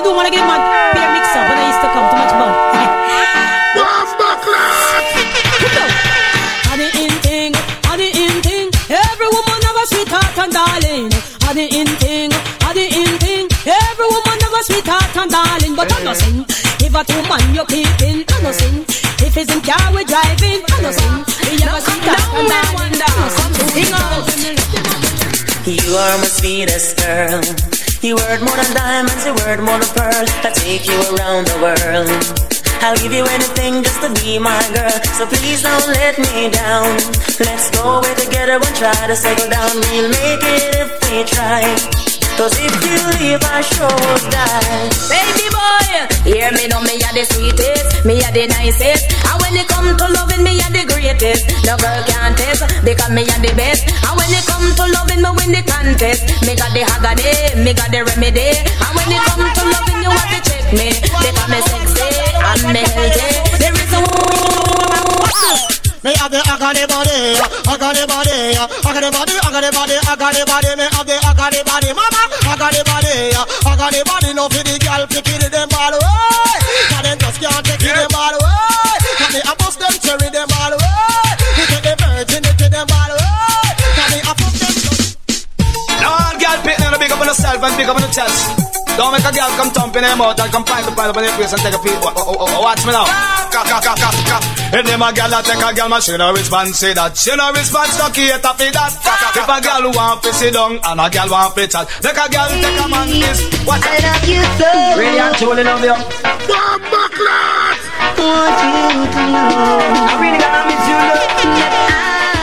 bun 0.03 0.25
and 0.25 0.36
the 0.36 0.43
man 0.43 0.43
I 0.43 0.43
do 0.43 0.43
wanna 0.43 0.43
get 0.43 0.43
man. 0.43 0.60
Peer 0.93 1.10
mix 1.15 1.31
up 1.31 1.48
when 1.48 1.57
I 1.57 1.65
used 1.72 1.79
to 1.79 1.88
come 1.95 2.07
too 2.12 2.17
much 2.19 2.33
bun. 2.36 2.51
Honey 6.67 6.89
in 7.00 7.13
thing, 7.24 7.53
honey 7.88 8.12
in 8.12 8.41
thing. 8.41 8.67
Every 8.89 9.27
woman 9.31 9.60
have 9.63 9.77
a 9.79 9.86
sweet 9.88 10.10
heart 10.12 10.38
and 10.43 10.51
darling. 10.51 11.07
Honey 11.48 11.67
in 11.72 11.88
thing, 12.03 12.31
honey 12.62 12.88
in 12.91 13.17
thing. 13.19 13.48
Every 13.63 14.07
woman 14.12 14.38
have 14.43 14.53
a 14.60 14.63
sweet 14.63 14.88
heart 14.88 15.15
and 15.15 15.31
darling. 15.31 15.75
But 15.75 15.93
I'm 15.93 16.03
not 16.03 16.17
sing. 16.17 16.45
If 16.83 16.95
a 16.95 17.03
two 17.05 17.22
man 17.29 17.55
you 17.55 17.63
keeping, 17.72 18.25
I'm 18.27 18.43
not 18.43 18.55
sing. 18.55 18.83
If 19.24 19.38
it's 19.38 19.53
in 19.53 19.62
car 19.62 19.93
we 19.95 20.03
driving, 20.03 20.63
I'm 20.67 20.83
not 20.83 20.93
sing. 20.93 21.24
If 21.48 21.62
you 21.62 21.67
have 21.69 21.79
a 21.79 21.81
sweet 21.81 22.03
heart 22.03 22.27
and 22.36 22.48
darling, 22.51 23.00
I'm 23.00 23.15
not 23.24 23.31
sing. 23.31 23.53
Sing. 23.72 23.88
You 25.63 25.95
are 25.95 26.17
my 26.17 26.27
sweetest 26.27 26.98
girl. 26.98 27.82
You 28.03 28.15
worth 28.15 28.41
more 28.41 28.57
than 28.57 28.74
diamonds, 28.75 29.25
you 29.25 29.31
worth 29.31 29.62
more 29.62 29.79
than 29.79 29.88
pearls. 29.95 30.29
I 30.43 30.51
take 30.53 30.86
you 30.86 31.00
around 31.15 31.48
the 31.48 31.55
world. 31.63 32.12
I'll 32.83 32.98
give 32.98 33.13
you 33.13 33.24
anything 33.24 33.81
just 33.81 34.01
to 34.01 34.12
be 34.22 34.38
my 34.38 34.60
girl. 34.75 34.91
So 35.15 35.25
please 35.25 35.62
don't 35.62 35.88
let 35.88 36.19
me 36.19 36.50
down. 36.50 36.98
Let's 37.39 37.72
go 37.72 38.00
away 38.00 38.13
together 38.15 38.60
and 38.60 38.75
try 38.75 39.07
to 39.07 39.15
settle 39.15 39.50
down. 39.50 39.72
We'll 39.88 40.10
make 40.10 40.43
it 40.43 40.75
if 40.75 40.91
we 41.10 41.24
try. 41.24 42.02
Cause 42.37 42.57
if 42.57 42.73
you 42.81 42.97
leave, 43.21 43.43
I 43.45 43.61
sure 43.61 43.87
die. 44.33 44.89
Baby 45.07 45.47
boy, 45.53 45.93
hear 46.25 46.51
me 46.51 46.67
know 46.67 46.81
me 46.81 46.97
are 47.05 47.13
the 47.13 47.23
sweetest, 47.29 48.03
me 48.05 48.19
are 48.25 48.33
the 48.33 48.47
nicest. 48.47 49.05
And 49.29 49.37
when 49.39 49.55
it 49.55 49.67
come 49.69 49.95
to 49.95 50.05
loving, 50.11 50.43
me 50.43 50.57
are 50.59 50.73
the 50.73 50.83
greatest. 50.83 51.45
No 51.63 51.77
girl 51.77 52.03
can 52.03 52.36
test 52.36 52.65
because 52.84 53.12
me 53.13 53.23
are 53.29 53.41
the 53.41 53.53
best. 53.55 53.86
And 53.88 54.13
when 54.17 54.27
it 54.34 54.43
come 54.49 54.65
to 54.65 54.86
loving, 54.91 55.21
me 55.21 55.29
win 55.29 55.51
the 55.53 55.62
contest. 55.63 56.25
Me 56.43 56.58
got 56.58 56.73
the 56.73 56.81
hagade, 56.84 57.63
me 57.63 57.71
got 57.71 57.93
the 57.93 58.01
remedy. 58.01 58.60
And 58.60 58.91
when 58.97 59.08
it 59.13 59.21
come 59.29 59.45
to 59.45 59.63
loving, 59.69 60.01
you 60.01 60.12
to 60.12 60.39
check 60.41 60.65
me 60.73 60.89
because 61.21 61.47
me 61.47 61.60
sexy 61.69 62.10
and 62.34 62.63
me 62.73 62.81
healthy. 62.81 63.29
There 63.62 63.77
is 63.77 63.93
a 63.93 65.72
Me 66.03 66.11
have 66.19 66.27
the 66.27 66.43
agony 66.51 66.83
body, 66.83 67.39
agony 67.63 68.03
body, 68.03 68.35
agony 68.59 69.07
body, 69.15 69.35
agony 69.39 69.71
body, 69.71 69.95
agony 70.03 70.43
body. 70.43 70.71
Me 70.75 70.83
have 70.91 71.07
the 71.07 71.15
agony 71.23 71.63
body, 71.63 71.89
mama, 71.95 72.23
agony 72.43 72.83
body, 72.83 73.31
agony 73.63 74.03
body. 74.03 74.33
No 74.35 74.51
for 74.51 74.63
the 74.67 74.75
girl 74.83 75.07
picking 75.07 75.39
them 75.47 75.71
all 75.71 75.95
away, 75.95 76.03
eh. 76.03 76.59
'cause 76.91 77.03
them 77.07 77.17
just 77.23 77.39
can't 77.39 77.63
take 77.63 77.87
it 77.87 77.95
them 77.95 78.11
all 78.19 78.35
away. 78.35 78.99
'Cause 79.15 79.31
me 79.31 79.39
a 79.47 79.55
bust 79.55 79.79
them 79.79 79.95
cherry 80.03 80.27
them 80.27 80.51
all 80.59 80.73
away. 80.75 80.83
Eh. 80.83 81.39
Me 81.55 81.63
take 81.71 81.87
the 81.87 81.95
virginity 81.95 82.67
them 82.67 82.87
all 82.91 83.11
away. 83.15 83.63
Eh. 83.63 83.95
'Cause 83.95 84.11
me 84.11 84.19
a 84.27 84.33
bust 84.35 84.59
them. 84.59 84.75
No, 86.03 86.11
girl, 86.35 86.59
pick 86.67 86.99
big 86.99 87.11
up 87.15 87.21
on 87.21 87.27
yourself 87.31 87.63
and 87.63 87.77
big 87.77 87.87
up 87.87 87.95
on 87.95 88.01
the 88.03 88.11
chest. 88.11 88.62
Don't 88.93 89.10
make 89.10 89.25
a 89.25 89.32
girl 89.34 89.49
come 89.58 89.71
thumping 89.73 90.06
them 90.06 90.21
out 90.21 90.38
and 90.38 90.51
come 90.53 90.63
find 90.65 90.86
the 90.86 90.91
pile 90.93 91.10
up 91.10 91.17
on 91.17 91.23
your 91.25 91.34
face 91.34 91.49
and 91.49 91.62
take 91.65 91.73
a 91.73 91.82
peek. 91.82 91.97
Oh, 91.97 92.13
oh, 92.13 92.45
oh, 92.45 92.62
watch 92.62 92.86
me 92.86 92.93
now. 92.93 93.10
Ka, 93.49 93.65
ka, 93.65 93.82
ka, 93.82 93.93
ka, 93.97 94.10
ka. 94.29 94.38
If 94.69 94.86
them 94.86 95.01
a 95.01 95.10
girl 95.10 95.34
that 95.34 95.49
take 95.49 95.58
a 95.58 95.73
girl, 95.73 95.89
man, 95.89 95.97
she 95.97 96.13
no 96.13 96.29
response, 96.29 96.77
say 96.77 96.93
that. 96.93 97.17
She 97.17 97.34
no 97.34 97.49
response, 97.58 97.97
no 97.97 98.13
cater 98.13 98.53
for 98.53 98.69
that. 98.69 98.93
If 99.34 99.49
a 99.49 99.58
girl 99.65 99.89
want 99.97 100.21
to 100.21 100.29
sit 100.29 100.53
down 100.53 100.77
and 100.77 101.01
a 101.01 101.10
girl 101.10 101.25
want 101.25 101.58
to 101.58 101.65
chat, 101.65 101.89
make 102.06 102.21
a 102.21 102.29
girl 102.29 102.49
take 102.53 102.77
a 102.77 102.86
man 102.86 103.10
this. 103.10 103.41
Watch 103.65 103.82
I 103.82 103.97
love 103.97 104.29
you 104.29 104.45
so. 104.62 104.69
Really 104.93 105.17
and 105.17 105.34
truly 105.41 105.65
love 105.65 105.82
you. 105.82 105.97
Want 108.13 108.62
you 108.62 109.10
to 109.10 109.23
know. 109.34 109.58
I 110.06 110.21
really 110.21 110.38
gonna 110.38 110.69
miss 110.69 110.86
you, 110.86 111.01
love. 111.01 111.34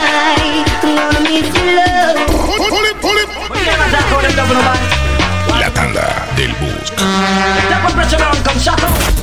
That 0.03 0.35
I 0.35 0.67
gonna 0.83 1.19
miss 1.31 1.47
you, 1.47 1.79
love. 1.79 2.27
Pull 2.59 2.83
it, 2.91 2.99
pull 2.99 3.15
it. 3.23 3.31
La 3.87 4.03
tanda 4.03 4.35
del 4.35 4.51
bus. 4.51 5.00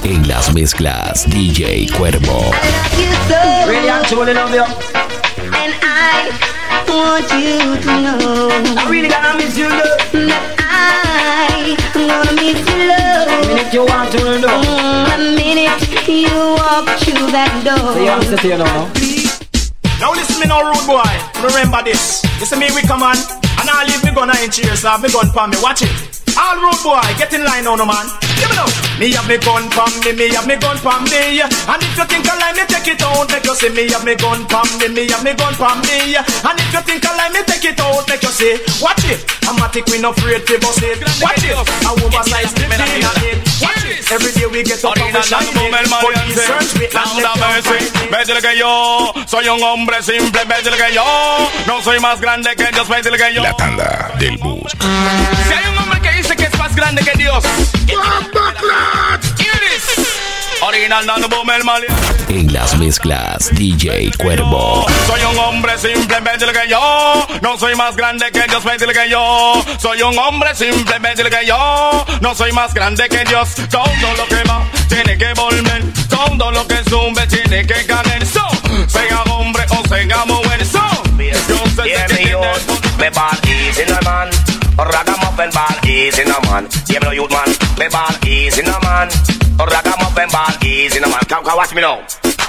En 0.05 0.27
las 0.29 0.53
mezclas, 0.53 1.25
DJ 1.29 1.87
Cuervo. 1.97 2.51
You 2.97 3.13
so. 3.29 3.69
Really 3.69 4.35
love 4.35 4.55
you. 4.55 4.63
And 5.53 5.75
I 5.83 6.31
want 6.89 7.31
you 7.33 7.77
to 7.77 8.01
know. 8.01 8.49
I 8.77 8.89
really 8.89 9.09
gonna 9.09 9.35
miss 9.37 9.57
you, 9.59 9.69
love. 9.69 9.99
That 10.13 10.57
I 10.59 11.77
gonna 11.93 12.33
miss 12.33 12.59
you, 12.67 12.89
love. 12.89 13.49
Minute 13.49 13.73
you 13.75 13.85
want 13.85 14.11
to 14.13 14.39
know. 14.41 14.61
Mm, 14.63 15.07
The 15.09 15.19
minute 15.37 16.09
you 16.09 16.29
walk 16.57 16.89
through 17.01 17.31
that 17.33 17.53
door. 17.65 17.93
So 17.95 18.01
you 18.01 18.09
have 18.09 18.21
to 18.23 18.39
say 18.39 18.49
you 18.49 18.59
know, 18.59 18.65
no? 18.65 18.89
Now 20.01 20.13
listen 20.13 20.41
me 20.41 20.47
now, 20.47 20.63
rude 20.63 20.87
boy. 20.87 21.03
Remember 21.43 21.83
this. 21.85 22.23
You 22.41 22.47
see 22.47 22.57
me, 22.59 22.69
we 22.75 22.83
come 22.83 23.03
on. 23.03 23.17
And 23.61 23.69
I 23.69 23.85
leave 23.85 24.05
me 24.05 24.13
gun 24.15 24.31
in 24.43 24.51
cheers. 24.51 24.85
I 24.85 24.93
have 24.93 25.03
me 25.03 25.11
gun 25.11 25.29
for 25.31 25.47
me. 25.49 25.57
Watch 25.61 25.83
it. 25.83 26.08
All 26.39 26.57
rude 26.63 26.79
boy, 26.83 27.03
get 27.19 27.35
in 27.35 27.45
line 27.45 27.65
now, 27.65 27.75
no 27.75 27.85
man. 27.85 28.07
Give 28.39 28.49
me 28.49 28.57
now. 28.57 28.71
Me 28.99 29.11
have 29.15 29.27
me 29.27 29.39
gun 29.39 29.67
for 29.71 29.87
me, 30.07 30.11
me 30.15 30.27
have 30.35 30.47
me 30.47 30.57
gun 30.57 30.79
for 30.79 30.99
me. 31.11 31.43
And 31.43 31.83
if 31.83 31.99
you 31.99 32.07
think 32.07 32.27
I 32.31 32.35
like 32.39 32.57
me, 32.57 32.65
take 32.71 32.95
it 32.95 33.03
out. 33.03 33.27
Make 33.31 33.45
you 33.45 33.55
see 33.55 33.71
me 33.71 33.91
have 33.91 34.05
me 34.05 34.15
gun 34.15 34.47
for 34.47 34.63
me, 34.79 34.87
me 34.89 35.07
have 35.11 35.23
me 35.23 35.35
gun 35.35 35.55
for 35.55 35.75
me. 35.87 36.15
And 36.15 36.59
if 36.59 36.73
you 36.73 36.83
think 36.87 37.07
I 37.07 37.15
like 37.19 37.33
me, 37.35 37.43
take 37.47 37.67
it 37.67 37.81
out. 37.83 38.07
Make 38.07 38.23
you 38.23 38.31
see. 38.31 38.55
Watch 38.83 39.07
it. 39.07 39.27
I'm 39.47 39.59
a 39.59 39.67
tick, 39.71 39.87
we 39.91 39.99
no 39.99 40.11
afraid 40.11 40.47
to 40.47 40.59
bust 40.59 40.83
it. 40.83 40.99
Watch 41.23 41.43
it. 41.43 41.55
I 41.55 41.91
oversize 41.95 42.55
the 42.55 42.65
in 42.67 42.79
a 42.79 43.13
it. 43.27 43.39
Watch 43.63 43.87
it. 43.87 44.11
Every 44.11 44.33
day 44.33 44.47
we 44.47 44.63
get 44.63 44.83
up 44.85 44.97
and 44.97 45.15
we 45.15 45.23
shine 45.23 45.47
it. 45.47 45.91
But 45.91 46.07
we 46.07 46.35
search 46.35 46.75
we 46.79 46.87
and 46.87 46.97
Anda, 46.97 47.33
left 47.39 47.67
Messi, 47.67 48.11
métele 48.11 48.41
que 48.41 48.57
yo 48.59 49.13
soy 49.27 49.49
un 49.49 49.63
hombre 49.63 50.03
simple, 50.03 50.45
métele 50.45 50.77
que 50.77 50.95
yo 50.95 51.05
no 51.67 51.83
soy 51.83 51.99
más 52.01 52.21
grande 52.21 52.55
que 52.57 52.71
Dios, 52.73 52.89
métele 52.89 53.17
que 53.17 53.35
yo. 53.35 53.43
La 53.43 53.55
tanda 53.57 54.13
del 54.19 54.39
bus. 54.39 54.73
Si 54.73 55.53
hay 55.53 55.67
un 55.69 55.78
grande 56.79 57.03
que 57.03 57.13
Dios. 57.19 57.45
Original 60.61 61.07
Nando 61.07 61.29
Boom, 61.29 61.51
el 61.51 61.65
mal. 61.65 61.85
En 62.29 62.53
las 62.53 62.77
mezclas, 62.79 63.51
DJ 63.53 64.13
Cuervo. 64.17 64.87
Soy 65.07 65.21
un 65.23 65.39
hombre 65.39 65.77
simple, 65.79 66.21
métele 66.21 66.53
que 66.53 66.69
yo 66.69 67.27
no 67.43 67.59
soy 67.59 67.75
más 67.75 67.97
grande 67.97 68.31
que 68.31 68.43
Dios, 68.43 68.65
métele 68.65 68.93
que 68.93 69.11
yo 69.11 69.65
soy 69.79 70.03
un 70.03 70.17
hombre 70.19 70.55
simple, 70.55 70.99
métele 71.01 71.31
que 71.31 71.47
yo 71.47 72.07
no 72.21 72.35
soy 72.35 72.53
más 72.53 72.73
grande 72.75 73.09
que 73.09 73.25
Dios. 73.25 73.55
Todo 73.71 74.15
lo 74.17 74.27
que 74.27 74.43
va 74.45 74.63
tiene 74.89 75.19
que 75.19 75.33
volver, 75.35 75.83
todo 76.09 76.53
lo 76.53 76.67
que 76.67 76.77
sube 76.85 77.27
tiene 77.27 77.67
que 77.67 77.87
caer. 77.87 78.25
So, 78.27 78.47
sea 78.87 79.23
hombre 79.33 79.65
o 79.71 79.89
sea 79.89 80.25
mujer, 80.27 80.65
so, 80.65 80.81
yo 81.19 81.83
sé 81.83 81.89
Yeah, 81.89 82.07
que 82.07 82.37
me 82.99 83.11
easy 83.47 83.85
no 83.87 83.99
man. 84.05 84.38
Ragamuffin 85.39 85.55
ball 85.55 85.89
easy 85.89 86.25
no 86.25 86.41
man. 86.51 86.67
Yeah, 86.91 86.99
me 86.99 87.07
no 87.07 87.13
youth 87.13 87.31
man, 87.31 87.47
me 87.79 87.87
ball 87.87 88.11
easy 88.27 88.63
no 88.63 88.75
man. 88.83 89.07
Ragamuffin 89.55 90.27
ball 90.35 90.51
easy 90.67 90.99
no 90.99 91.07
man. 91.07 91.23
Come, 91.31 91.45
come 91.45 91.57
watch 91.57 91.73
me 91.77 91.81
now. 91.81 92.03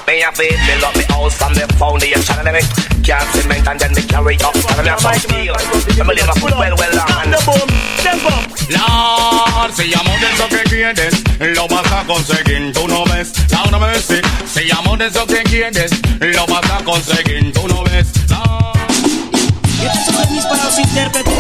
Me 0.08 0.24
a 0.26 0.32
fit 0.34 0.58
build 0.66 0.84
up 0.84 0.98
me 0.98 1.06
house 1.14 1.38
from 1.38 1.54
the 1.54 1.70
foundation 1.78 2.34
and 2.42 2.50
me 2.50 2.66
can't 3.06 3.30
cement 3.30 3.68
and 3.68 3.80
then 3.80 3.94
me 3.94 4.02
carry 4.10 4.42
up 4.42 4.56
and 4.58 4.82
me 4.82 4.90
have 4.90 5.00
some 5.00 5.14
steel. 5.22 5.54
Me 6.02 6.14
live 6.18 6.30
a 6.30 6.36
foot 6.42 6.58
well 6.58 6.76
well 6.82 7.00
on. 7.06 7.30
Lord, 8.74 9.72
si 9.78 9.94
amo 9.94 10.14
de 10.18 10.30
eso 10.34 10.50
que 10.50 10.64
quieres, 10.66 11.14
lo 11.38 11.68
vas 11.68 11.92
a 11.92 12.04
conseguir, 12.06 12.74
tú 12.74 12.88
no 12.88 13.06
ves. 13.06 13.34
Laura 13.52 13.78
Messi, 13.86 14.20
si 14.48 14.72
amo 14.72 14.98
de 14.98 15.08
eso 15.08 15.28
que 15.28 15.44
quieres, 15.44 15.92
lo 16.20 16.48
vas 16.48 16.72
a 16.72 16.84
conseguir, 16.84 17.54
tú 17.54 17.68
no 17.68 17.84
ves. 17.84 18.08
No. 18.30 18.74
Y 19.80 19.86
este 19.86 20.02
es 20.02 20.08
un 20.08 20.16
permiso 20.16 20.50
para 20.50 20.64
los 20.64 20.80
intérpretes. 20.80 21.34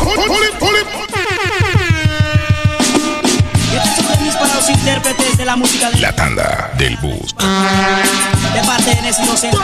Intérpretes 4.90 5.38
de 5.38 5.46
la 5.46 5.56
música 5.56 5.92
de 5.92 6.00
La 6.00 6.12
tanda 6.16 6.72
del 6.76 6.98
bus. 6.98 7.36
de 7.36 8.62
parte 8.66 8.96
de 8.96 9.02
Nes 9.04 9.20
Inocentes. 9.20 9.60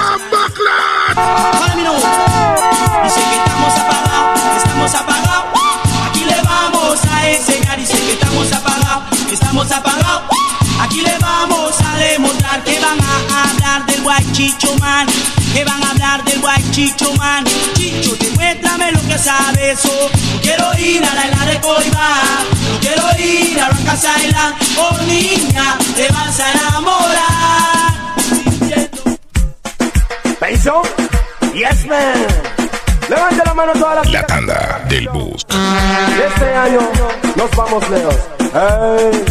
Para 1.15 1.75
mí 1.75 1.81
no. 1.81 1.93
Dice 1.95 3.21
que 3.29 3.37
estamos 3.37 3.73
apagados, 3.73 4.57
estamos 4.57 4.93
apagados. 4.93 5.59
Aquí 6.07 6.25
le 6.25 6.41
vamos 6.43 6.99
a 7.11 7.29
enseñar. 7.29 7.77
Dice 7.77 7.97
que 7.97 8.13
estamos 8.13 8.51
apagados, 8.53 9.03
estamos 9.31 9.71
apagados. 9.71 10.21
Aquí 10.81 11.01
le 11.01 11.17
vamos 11.17 11.73
a 11.81 11.97
demostrar 11.97 12.63
que 12.63 12.79
van 12.79 12.99
a 13.01 13.49
hablar 13.49 13.85
del 13.87 14.03
guay 14.03 14.31
Chicho 14.31 14.75
Man. 14.77 15.07
Que 15.55 15.63
van 15.63 15.81
a 15.81 15.91
hablar 15.91 16.21
del 16.25 16.41
guay 16.41 16.61
Chicho 16.71 17.13
Man. 17.13 17.45
Chicho, 17.75 18.13
demuéstrame 18.19 18.91
lo 18.91 18.99
que 19.07 19.17
sabes. 19.17 19.79
Oh, 19.85 20.09
no 20.11 20.41
quiero 20.41 20.65
ir 20.77 21.01
a 21.01 21.15
la 21.15 21.27
isla 21.27 21.45
de 21.45 21.61
Coiba. 21.61 22.09
No 22.73 22.79
quiero 22.81 23.03
ir 23.17 23.61
a 23.61 23.69
Rocas 23.69 24.05
Island. 24.21 24.55
Oh, 24.77 24.97
niña, 25.07 25.77
te 25.95 26.09
vas 26.11 26.39
a 26.41 26.51
enamorar. 26.51 27.95
¿Pensión? 30.41 30.81
Yes, 31.53 31.85
man. 31.85 32.27
Levante 33.07 33.41
la 33.45 33.53
mano 33.53 33.71
todas 33.79 33.95
las 33.95 34.11
La 34.11 34.27
tanda 34.27 34.85
del 34.89 35.07
bus. 35.07 35.45
Este 36.27 36.53
año 36.53 36.81
nos 37.37 37.51
vamos 37.55 37.89
lejos. 37.89 38.15
Hey. 38.53 39.23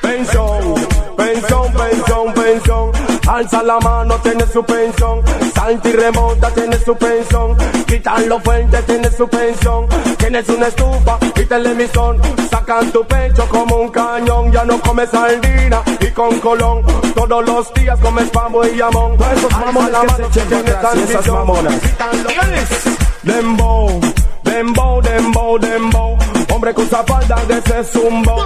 Pensión, 0.00 0.74
pensión, 1.16 1.72
pensión, 1.72 2.34
pensión. 2.34 3.05
Alza 3.26 3.62
la 3.62 3.78
mano, 3.80 4.14
tiene 4.22 4.46
su 4.46 4.64
pensión. 4.64 5.20
Salta 5.54 5.88
y 5.88 5.92
remonta, 5.92 6.48
tiene 6.50 6.78
su 6.78 6.96
pensión. 6.96 7.56
Quitan 7.86 8.28
los 8.28 8.42
fuentes, 8.42 8.86
tiene 8.86 9.10
su 9.10 9.28
pensión. 9.28 9.86
Tienes 10.16 10.48
una 10.48 10.68
estufa 10.68 11.18
y 11.34 11.44
televisor. 11.44 12.16
Sacan 12.50 12.92
tu 12.92 13.04
pecho 13.04 13.48
como 13.48 13.76
un 13.76 13.88
cañón. 13.90 14.52
Ya 14.52 14.64
no 14.64 14.80
comes 14.80 15.10
sardina 15.10 15.82
y 16.00 16.06
con 16.12 16.38
colón. 16.38 16.84
Todos 17.14 17.44
los 17.44 17.74
días 17.74 17.98
comes 18.00 18.30
pavo 18.30 18.64
y 18.64 18.78
jamón. 18.78 19.16
Esos 19.36 19.52
mamonas 19.52 20.14
que 20.14 20.32
se 20.32 20.42
echen 20.42 20.68
atrás 20.68 20.96
esas 20.96 21.28
mamonas. 21.28 21.74
Dembow, 23.22 24.00
dembow, 24.44 25.02
dembow, 25.02 25.58
dembow. 25.58 26.18
Hombre 26.54 26.72
que 26.74 26.80
usa 26.80 27.02
falda 27.04 27.36
de 27.48 27.58
ese 27.58 27.84
zumbo. 27.84 28.36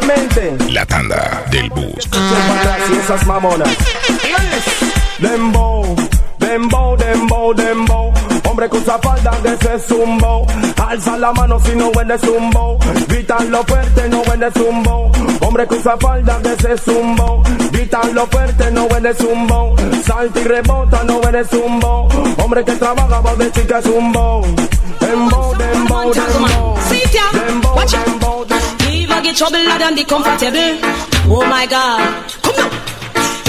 Decirlo 0.00 0.22
vulgarmente. 0.36 0.72
La 0.72 0.86
tanda 0.86 1.44
del 1.50 1.68
bus. 1.70 2.08
Y 2.90 2.96
esas 2.98 3.26
mamonas. 3.26 3.68
Dembow, 5.18 5.96
dembow, 6.38 6.96
dembow, 6.96 7.54
dembow. 7.54 8.12
Hombre 8.48 8.68
que 8.68 8.76
usa 8.76 8.98
falda 8.98 9.30
de 9.42 9.54
ese 9.54 9.78
zumbo. 9.88 10.46
Alza 10.86 11.16
la 11.16 11.32
mano 11.32 11.58
si 11.60 11.74
no 11.76 11.88
huele 11.88 12.18
zumbo. 12.18 12.78
Gritanlo 13.08 13.64
fuerte, 13.64 14.08
no 14.08 14.22
huele 14.22 14.50
zumbo. 14.52 15.12
Hombre 15.40 15.66
que 15.66 15.74
usa 15.74 15.96
falda 15.98 16.38
de 16.40 16.54
ese 16.54 16.76
zumbo. 16.78 17.42
Gritanlo 17.70 18.26
fuerte, 18.26 18.70
no 18.72 18.84
huele 18.84 19.14
zumbo. 19.14 19.76
Salta 20.04 20.40
y 20.40 20.44
rebota, 20.44 21.02
no 21.04 21.18
huele 21.18 21.44
zumbo. 21.44 22.08
Hombre 22.38 22.64
que 22.64 22.72
trabaja 22.72 23.20
va 23.20 23.34
de 23.36 23.50
chica 23.52 23.80
zumbo. 23.80 24.42
Dembow, 25.00 25.54
dembow, 25.56 26.12
dembow. 26.12 26.78
Dembow, 27.32 27.74
dembow, 27.74 27.86
dembow. 27.86 28.21
Get 29.22 29.36
trouble, 29.36 29.62
lad, 29.64 29.82
and 29.82 29.94
be 29.94 30.02
comfortable. 30.02 30.82
Oh 31.30 31.46
my 31.46 31.64
God, 31.66 32.26
come 32.42 32.58
on. 32.58 32.70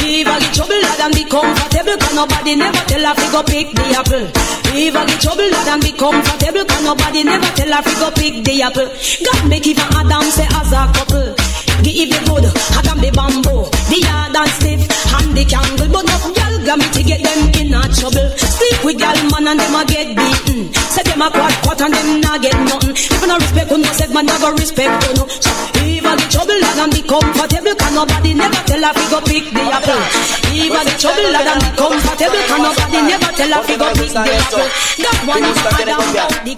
If 0.06 0.28
I 0.30 0.38
get 0.38 0.54
trouble, 0.54 0.78
lad, 0.78 1.02
and 1.02 1.14
be 1.18 1.26
comfortable, 1.26 1.98
cause 1.98 2.14
nobody 2.14 2.56
never 2.56 2.78
tell 2.86 3.02
her 3.02 3.16
to 3.18 3.28
go 3.34 3.42
pick 3.42 3.74
the 3.74 3.86
apple. 3.98 4.30
If 4.70 4.96
I 4.96 5.02
get 5.10 5.20
trouble, 5.20 5.50
lad, 5.50 5.68
and 5.74 5.82
be 5.82 5.92
comfortable, 5.92 6.66
cause 6.70 6.84
nobody 6.86 7.24
never 7.26 7.50
tell 7.58 7.74
her 7.74 7.82
to 7.82 7.94
go 8.00 8.08
pick 8.14 8.46
the 8.46 8.62
apple. 8.62 8.86
God 8.86 9.42
make 9.50 9.66
even 9.66 9.90
Adam 9.98 10.24
say 10.30 10.46
as 10.46 10.72
a 10.78 10.86
couple. 10.94 11.34
Give 11.82 12.06
the 12.06 12.20
good, 12.30 12.46
Adam 12.78 13.00
the 13.02 13.10
bamboo, 13.10 13.66
the 13.90 14.00
hard 14.08 14.38
and 14.38 14.52
stiff, 14.54 14.82
and 14.88 15.34
the 15.34 15.44
candle. 15.44 15.90
But 15.90 16.06
no 16.06 16.16
girl 16.38 16.56
got 16.70 16.78
me 16.80 16.88
to 16.96 17.02
get 17.02 17.20
them 17.26 17.42
in 17.60 17.74
a 17.74 17.82
trouble. 17.90 18.30
Sleep 18.38 18.78
with 18.86 19.02
girl 19.02 19.20
man 19.34 19.52
and 19.52 19.60
them 19.60 19.74
a 19.74 19.82
get 19.90 20.14
beaten. 20.14 20.70
Them 21.14 21.22
a 21.22 21.30
quad 21.30 21.54
quad 21.62 21.82
and 21.82 21.94
them 21.94 22.22
not 22.22 22.42
get 22.42 22.58
nothing. 22.58 22.90
If 22.98 23.22
you 23.22 23.28
no 23.28 23.38
respect, 23.38 23.70
you 23.70 23.78
no 23.78 23.92
say 23.94 24.10
man 24.10 24.26
never 24.26 24.50
respect 24.58 25.06
you 25.06 25.14
no. 25.14 25.30
I 25.30 26.18
get 26.18 26.32
trouble, 26.34 26.58
lad, 26.58 26.80
and 26.82 26.90
be 26.90 27.06
comfortable, 27.06 27.76
cause 27.78 27.94
nobody 27.94 28.34
never 28.34 28.62
tell 28.66 28.82
to 28.82 29.04
go 29.14 29.22
pick 29.22 29.46
the 29.54 29.62
apple. 29.62 29.94
I 29.94 30.82
get 30.90 30.98
trouble, 30.98 31.30
lad, 31.30 31.54
and 31.54 31.62
be 31.62 31.70
comfortable, 31.78 32.42
cause 32.50 32.66
nobody 32.66 33.00
never 33.14 33.30
tell 33.30 33.54
to 33.62 33.74
go 33.78 33.88
pick 33.94 34.10
the 34.10 34.26
apple. 34.26 34.66
That 35.06 35.22
one 35.30 35.46
is 35.46 35.62
Adam 35.70 36.02
out 36.02 36.34
the 36.42 36.58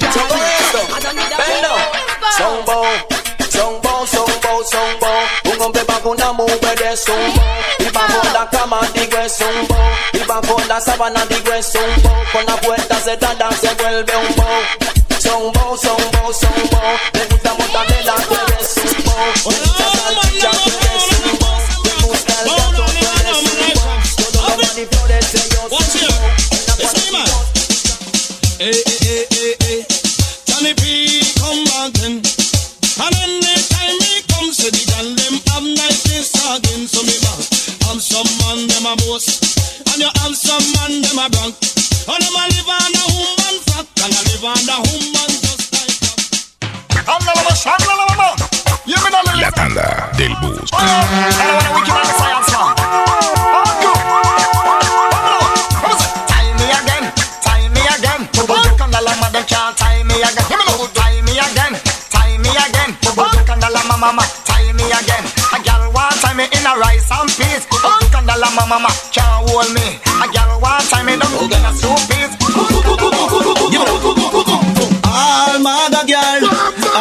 Zombo, 2.39 2.79
zombo, 3.51 4.05
zombo, 4.07 4.63
zombo 4.71 5.11
Un 5.51 5.61
hombre 5.61 5.83
bajo 5.83 6.09
una 6.11 6.31
mujer 6.31 6.79
de 6.79 6.95
zombo 6.95 7.43
Y 7.79 7.89
bajo 7.91 8.23
la 8.33 8.49
cama 8.49 8.79
digo 9.25 9.27
es 9.27 9.37
zombo 9.37 9.75
Y 10.13 10.19
bajo 10.19 10.61
la 10.67 10.79
sábana 10.79 11.25
digo 11.25 11.53
es 11.53 11.65
zombo 11.71 12.13
Con 12.31 12.45
la 12.45 12.55
puerta 12.57 12.95
cerrada 12.95 13.51
se 13.51 13.73
vuelve 13.75 14.13
un 14.17 14.35
bo 14.35 14.45
Zombo, 15.19 15.77
zombo, 15.77 16.33
zombo 16.33 16.81
Le 17.13 17.25
gusta 17.25 17.53
montar 17.53 17.87
de 17.87 18.03
la 18.03 18.13
them. 39.19 39.39
And 39.93 40.01
you 40.01 40.09
have 40.15 40.35
some 40.35 40.65
man, 40.75 41.01
them 41.01 41.19
a 41.19 41.29
brag. 41.29 41.53
And 41.53 42.21
them 42.21 42.35
a 42.35 42.43
live 42.51 42.67
on 42.67 42.91
a 42.91 43.03
human 43.15 43.55
fact. 43.63 43.87
And 44.03 44.11
I 44.11 44.19
live 44.27 44.43
on 44.43 44.59
a 44.67 44.75
human 44.87 45.29
just 45.41 45.71
like 45.71 45.89
La 49.39 49.51
tanda 49.51 50.11
del 50.17 50.35
bus. 50.41 50.71
Bubu 68.55 68.63
kandala 68.63 68.67
mama 68.67 68.89
can't 69.11 69.49
hold 69.49 69.73
me. 69.73 69.99
A 70.21 70.27
girl 70.31 70.59
want 70.61 70.83
tie 70.89 71.03
me 71.03 71.17
down 71.17 71.43
in 71.43 71.65
a 71.65 71.73
soup 71.73 71.99
piece. 72.07 72.31
All 75.07 75.59
maga 75.59 76.05
girl, 76.07 76.41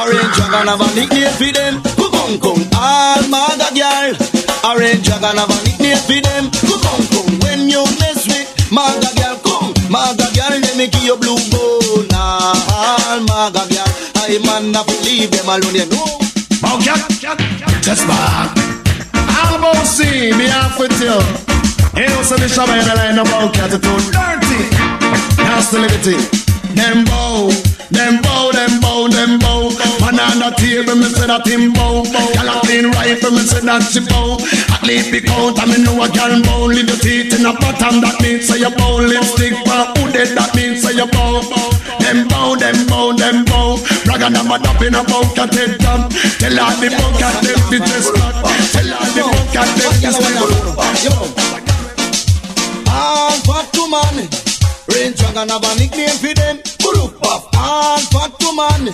orange 0.00 0.34
dragon 0.34 0.68
have 0.68 0.80
a 0.80 0.86
nickname 0.94 1.32
for 1.32 1.52
them. 1.52 1.82
Kung 1.96 2.38
kung. 2.40 2.64
All 2.74 3.22
maga 3.28 3.70
girl, 3.74 4.14
orange 4.64 5.04
dragon 5.04 5.36
have 5.38 5.50
a 5.50 5.56
nickname 5.64 5.98
for 5.98 6.20
them. 6.20 6.50
Kung 6.50 7.06
kung. 7.12 7.38
When 7.40 7.68
you 7.68 7.84
mess 8.00 8.26
with 8.26 8.72
maga 8.72 9.10
girl, 9.14 9.38
come 9.44 9.74
maga 9.90 10.26
girl, 10.34 10.58
let 10.58 10.76
me 10.76 10.86
give 10.88 11.04
you 11.04 11.16
blue 11.16 11.38
bone. 11.50 12.08
Nah, 12.08 12.54
all 12.72 13.20
maga 13.20 13.66
girl, 13.70 13.90
I 14.16 14.38
man 14.44 14.72
not 14.72 14.88
leave 15.02 15.30
them 15.30 15.48
alone. 15.48 15.74
You 15.74 15.86
know. 15.86 16.18
Bogyak, 16.62 17.82
just 17.82 18.06
back. 18.06 18.73
See 19.94 20.34
me 20.34 20.50
half 20.50 20.74
with 20.76 20.90
you? 20.98 21.14
You 21.94 22.08
know, 22.10 22.22
so 22.26 22.34
the 22.34 22.50
shabba 22.50 22.74
in 22.74 22.84
the 22.88 22.94
line 22.98 23.18
about 23.22 23.54
cat 23.54 23.70
to 23.70 23.78
dirty. 23.78 24.60
That's 25.38 25.70
the 25.70 25.78
liberty. 25.86 26.18
Them 26.74 27.04
bow, 27.04 27.54
them 27.94 28.20
bow, 28.20 28.50
them 28.50 28.80
bow, 28.80 29.06
them 29.06 29.38
bow. 29.38 29.70
The 30.44 30.50
table, 30.60 30.96
me 31.00 31.08
say 31.08 31.24
that 31.24 31.46
him 31.46 31.72
bow. 31.72 32.02
Gyal 32.04 32.50
a 32.50 32.60
clean 32.66 32.90
rifle, 32.92 33.32
me 33.32 33.46
say 33.46 33.64
that 33.64 33.80
she 33.86 34.04
bow. 34.04 34.36
At 34.74 34.82
least 34.82 35.08
big 35.14 35.30
out, 35.30 35.56
I 35.56 35.64
me 35.64 35.78
know 35.80 35.96
a 36.02 36.10
gyal 36.10 36.42
bow. 36.42 36.66
Leave 36.66 36.90
your 36.90 36.98
teeth 36.98 37.32
in 37.38 37.46
a 37.46 37.54
bottom, 37.54 38.02
that 38.02 38.20
means 38.20 38.44
say 38.44 38.58
you 38.60 38.68
bow. 38.76 38.98
Lipstick 38.98 39.54
for 39.62 39.94
who 39.94 40.10
dead, 40.12 40.36
that 40.36 40.52
means 40.58 40.82
say 40.82 40.92
you 40.92 41.06
bow. 41.06 41.40
Them 42.04 42.28
bow, 42.28 42.54
them 42.54 42.86
bow, 42.86 43.12
them 43.16 43.44
bow. 43.48 43.80
Brag 44.04 44.22
and 44.22 44.36
I'm 44.36 44.52
a 44.52 44.58
dap 44.60 44.82
in 44.84 44.94
a 44.94 45.00
head 45.00 45.78
down. 45.80 46.10
Tell 46.36 46.60
all 46.60 46.76
the 46.76 46.88
bow, 46.92 47.10
cat 47.16 47.36
them 47.40 47.60
the 47.72 47.78
dress 47.80 48.12
cut. 48.12 48.44
Tell 48.76 48.92
all 48.92 49.08
the 49.16 49.22
bow, 49.24 49.40
cat 49.56 49.70
them 49.72 49.92
the 50.04 50.12
dress 50.12 50.20
All 52.92 53.36
fat 53.48 53.66
to 53.72 53.84
man. 53.88 54.28
Rain 54.92 55.12
dragon 55.16 55.48
have 55.48 55.64
a 55.64 55.72
nickname 55.80 56.18
for 56.20 56.34
them. 56.36 56.56
Group 56.84 57.16
of 57.24 57.48
all 57.56 57.98
fat 58.12 58.32
to 58.38 58.52
man. 58.52 58.92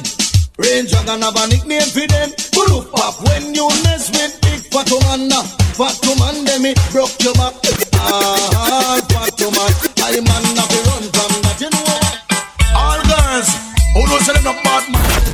Range 0.60 0.90
Dragon 0.90 1.22
have 1.22 1.36
a 1.36 1.46
nickname 1.48 1.88
for 1.88 2.06
them. 2.06 2.30
Bulu 2.52 2.84
pop 2.92 3.16
when 3.24 3.54
you 3.54 3.66
mess 3.82 4.10
with 4.12 4.38
big 4.42 4.60
fat 4.68 4.90
man. 5.02 5.30
Fat 5.72 5.96
man, 6.18 6.44
them 6.44 6.62
me 6.62 6.74
broke 6.92 7.16
your 7.24 7.32
back. 7.34 7.54
Ah, 7.96 9.00
fat 9.08 9.40
man, 9.40 9.72
I 10.04 10.20
man 10.20 10.44
have 10.60 10.76
run 10.86 11.04
from 11.10 11.32
that. 11.42 11.56
You 11.60 11.70
know 11.70 12.09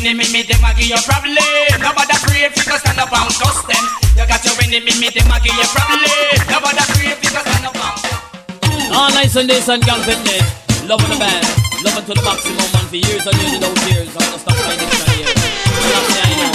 Enemy, 0.02 0.26
me, 0.34 0.42
them 0.42 0.66
a 0.66 0.74
give 0.74 0.90
you 0.90 0.98
problem. 1.06 1.38
Nobody 1.78 2.14
afraid 2.18 2.50
to 2.58 2.62
stand 2.62 2.98
up 2.98 3.14
and 3.14 3.30
cuss 3.38 3.62
them. 3.70 3.86
You 4.18 4.26
got 4.26 4.42
your 4.42 4.58
enemy, 4.66 4.94
me, 4.98 5.08
them 5.14 5.30
a 5.30 5.38
give 5.38 5.54
you 5.54 5.68
problem. 5.70 6.02
Nobody 6.50 6.82
afraid 6.82 7.22
to 7.22 7.30
stand 7.30 7.66
up 7.70 7.78
and 7.78 8.94
All 8.94 9.10
nice 9.14 9.36
and 9.38 9.48
this 9.50 9.70
and 9.70 9.84
gang 9.86 10.02
fitness. 10.02 10.42
Loving 10.90 11.14
the 11.14 11.18
band. 11.22 11.46
Loving 11.86 12.06
to 12.10 12.14
the 12.18 12.24
maximum 12.26 12.66
man 12.74 12.86
for 12.90 12.98
years 12.98 13.26
and 13.30 13.38
years 13.38 13.54
without 13.54 13.78
tears. 13.86 14.10
I'm 14.18 14.26
gonna 14.26 14.42
stop 14.42 14.58
my 14.58 14.74
next 14.74 15.06
one 15.06 15.14
here. 15.22 15.30
That's 15.38 16.10
me, 16.10 16.18
I 16.18 16.34
know. 16.42 16.54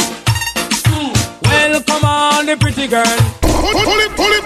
Well, 1.47 1.75
come 1.87 2.05
on, 2.05 2.47
the 2.47 2.57
pretty 2.59 2.87
girl. 2.91 3.17
Pull 3.47 4.01
it, 4.03 4.13
pull 4.19 4.33
it. 4.35 4.45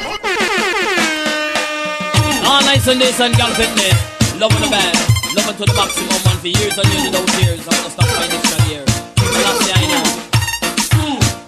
All 2.44 2.60
nice 2.68 2.86
and 2.86 3.00
this 3.00 3.20
and 3.20 3.34
gang 3.34 3.54
fitness. 3.56 3.96
Loving 4.36 4.60
the 4.60 4.68
band. 4.68 4.96
Loving 5.32 5.56
to 5.56 5.64
the 5.64 5.72
maximum 5.72 6.20
man 6.24 6.29
for 6.40 6.48
years 6.48 6.78
and 6.78 6.88
years 6.88 7.04
without 7.04 7.28
tears. 7.36 7.60
I'm 7.68 7.76
gonna 7.76 7.90
stop 7.90 8.08
my 8.16 8.26
next 8.26 8.48
me, 8.64 9.72
I. 9.76 10.00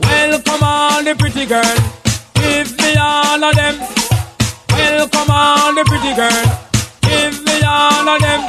Well, 0.02 0.42
come 0.42 0.62
on, 0.62 1.04
the 1.06 1.14
pretty 1.16 1.46
girl. 1.46 1.76
Give 2.34 2.76
me 2.76 2.96
all 3.00 3.42
of 3.42 3.54
them. 3.56 3.80
Well, 4.68 5.08
come 5.08 5.30
on, 5.30 5.74
the 5.76 5.84
pretty 5.84 6.12
girl. 6.14 6.44
Give 7.00 7.42
me 7.42 7.62
all 7.64 8.06
of 8.06 8.20
them. 8.20 8.40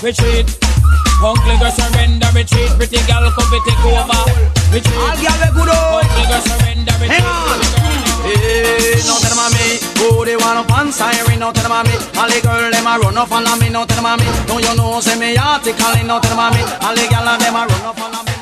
Retreat. 0.00 0.46
Uncle 1.22 1.58
girl 1.58 1.72
surrender, 1.72 2.28
retreat. 2.32 2.70
Pretty 2.78 3.02
girl 3.10 3.32
come 3.32 3.50
take 3.66 3.84
over. 3.84 4.63
Retreat. 4.74 4.98
All 4.98 5.14
girl 5.14 5.38
we 5.38 5.48
good. 5.54 5.70
Uncle 5.70 6.26
girl 6.26 6.42
surrender, 6.50 6.94
retreat. 6.98 7.14
Hang 7.14 7.30
on. 7.30 7.62
Hey, 8.26 8.98
no 9.06 9.14
tell 9.22 9.30
them 9.30 9.38
a 9.38 9.46
me. 9.54 9.78
Oh, 10.02 10.26
they 10.26 10.34
want 10.34 10.66
up 10.66 10.70
on 10.74 10.90
siren, 10.90 11.38
no 11.38 11.54
tell 11.54 11.62
them 11.62 11.78
a 11.78 11.86
me. 11.86 11.94
All 12.18 12.26
the 12.26 12.42
girl 12.42 12.58
them 12.58 12.82
a 12.82 12.98
run 12.98 13.14
up 13.14 13.30
on 13.30 13.46
me, 13.62 13.70
no 13.70 13.86
tell 13.86 14.02
them 14.02 14.10
a 14.10 14.18
me. 14.18 14.26
Don't 14.50 14.66
you 14.66 14.74
know 14.74 14.98
say 14.98 15.14
me 15.14 15.38
article, 15.38 15.94
no 16.10 16.18
tell 16.18 16.34
them 16.34 16.42
a 16.42 16.50
me. 16.50 16.62
All 16.82 16.90
the 16.90 17.06
girl 17.06 17.22
them 17.22 17.54
a 17.54 17.62
run 17.70 17.86
up 17.86 18.02
on 18.02 18.18
me. 18.26 18.34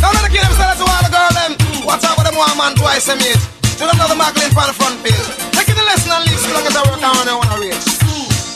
Now 0.00 0.16
let 0.16 0.24
the 0.24 0.32
kill 0.32 0.48
themselves 0.48 0.80
to 0.80 0.88
all 0.88 1.02
the 1.04 1.12
girl 1.12 1.28
them. 1.36 1.52
Watch 1.84 2.08
out 2.08 2.16
for 2.16 2.24
them 2.24 2.32
one 2.32 2.56
man 2.56 2.72
twice 2.72 3.04
a 3.12 3.14
minute. 3.20 3.36
To 3.76 3.84
them 3.84 4.00
another 4.00 4.16
Macklin 4.16 4.48
on 4.56 4.64
the 4.64 4.76
front 4.80 4.96
page. 5.04 5.28
Take 5.52 5.68
it 5.68 5.76
the 5.76 5.84
lesson 5.84 6.08
and 6.08 6.24
leave 6.24 6.40
so 6.40 6.48
long 6.56 6.64
as 6.64 6.72
I 6.72 6.88
work 6.88 7.00
down 7.04 7.20
and 7.20 7.36
wanna 7.36 7.60
reach. 7.60 8.11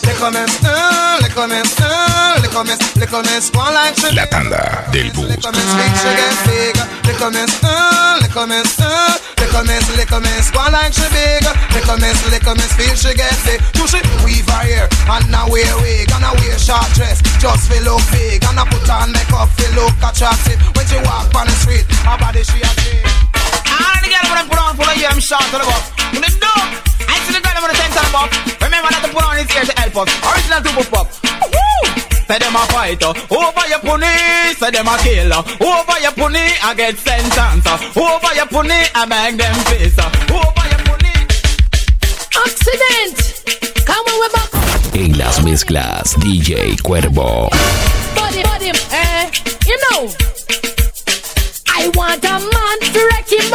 Euh, 0.09 0.43
euh, 4.03 4.13
la 4.13 4.27
tanda 4.27 4.85
del 4.93 5.11
bus. 5.13 5.27
Les 5.29 5.37
commences, 5.37 5.75
big 5.77 5.93
she 5.97 6.11
get 6.17 6.37
big. 6.47 6.77
Les 7.07 7.13
commences, 7.15 7.51
euh, 7.65 8.21
les 8.23 8.29
commences, 8.29 8.81
euh, 8.81 9.19
les 9.39 9.47
commences, 9.47 9.97
les 9.97 10.07
commences, 10.07 10.51
one 10.55 10.73
like 10.73 10.93
she 10.93 11.07
big. 11.11 11.43
Les 11.75 11.81
commences, 11.81 12.25
les 12.31 12.39
commences, 12.39 12.73
feel 12.79 12.97
she 12.97 13.15
get 13.17 13.35
big. 13.45 13.61
Do 13.75 13.87
she 13.87 14.01
weave 14.25 14.49
her 14.49 14.63
hair 14.63 14.89
and 15.11 15.31
now 15.31 15.49
wear 15.49 15.77
wig 15.83 16.11
and 16.13 16.21
now 16.23 16.35
wear 16.35 16.59
short 16.59 16.87
dress 16.95 17.21
just 17.41 17.71
feel 17.71 17.83
look 17.83 18.03
big 18.13 18.43
and 18.45 18.59
I 18.59 18.65
put 18.65 18.89
on 18.89 19.13
makeup 19.13 19.49
feel 19.57 19.73
look 19.75 19.95
attractive 20.03 20.59
when 20.77 20.87
she 20.87 20.97
walk 21.03 21.35
on 21.35 21.47
the 21.47 21.55
street. 21.63 21.85
Her 22.07 22.17
body 22.19 22.43
she 22.45 22.63
a 22.63 22.71
big. 22.79 23.03
All 23.35 23.99
the 24.03 24.09
girls 24.09 24.29
wanna 24.31 24.49
put 24.49 24.59
on 24.59 24.77
full 24.77 24.87
of 24.87 24.97
ear, 24.97 25.09
I'm 25.11 25.21
short 25.21 25.43
to 25.51 25.59
the 25.59 25.67
buff. 25.67 25.93
When 26.13 26.23
they 26.23 26.31
do, 26.31 26.86
I 27.05 27.21
see 27.25 27.33
the 27.37 27.43
girl 27.45 27.61
wanna 27.61 27.77
take 27.77 27.93
time 27.93 28.15
up. 28.17 28.31
Remember 28.63 28.89
that 28.89 29.03
to 29.05 29.11
put 29.13 29.25
on 29.25 29.37
his 29.37 29.49
ear 29.53 29.65
to 29.69 29.75
help 29.77 29.97
us. 30.01 30.09
Original 30.25 30.61
two 30.65 30.85
pop. 30.91 31.07
Woo! 31.53 32.07
Say 32.27 32.39
them 32.39 32.57
a 32.57 32.67
fighter, 32.75 33.07
uh. 33.07 33.39
over 33.39 33.65
your 33.71 33.79
pony, 33.87 34.11
say 34.59 34.71
them 34.71 34.89
a 34.89 34.99
killer. 34.99 35.37
Uh. 35.37 35.63
Over 35.63 35.99
your 36.03 36.13
pony, 36.13 36.47
I 36.63 36.75
get 36.75 36.99
sentence. 36.99 37.67
Over 37.97 38.35
your 38.35 38.47
pony, 38.47 38.81
I 38.95 39.07
bang 39.07 39.37
them 39.37 39.55
face. 39.71 39.95
Uh. 39.99 40.11
Over 40.35 40.65
your 40.67 40.83
pony. 40.91 41.15
Accident. 42.35 43.17
Come 43.87 44.05
on, 44.11 44.19
we're 44.19 44.33
back. 44.35 44.51
En 44.95 45.17
las 45.19 45.43
mezclas, 45.43 46.17
DJ 46.19 46.77
Cuervo. 46.83 47.49
Body, 48.17 48.43
body, 48.43 48.71
eh, 48.91 49.31
you 49.67 49.77
know. 49.91 50.09
I 51.69 51.89
want 51.95 52.25
a 52.25 52.41
man 52.41 52.79
to 52.93 53.01
wreck 53.07 53.29
him 53.31 53.46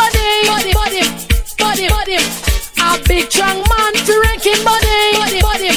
A 2.92 3.00
big 3.08 3.32
strong 3.32 3.56
man 3.56 3.94
to 4.04 4.14
wreck 4.20 4.44
him 4.44 4.60
body, 4.68 5.16
body, 5.16 5.40
body, 5.40 5.72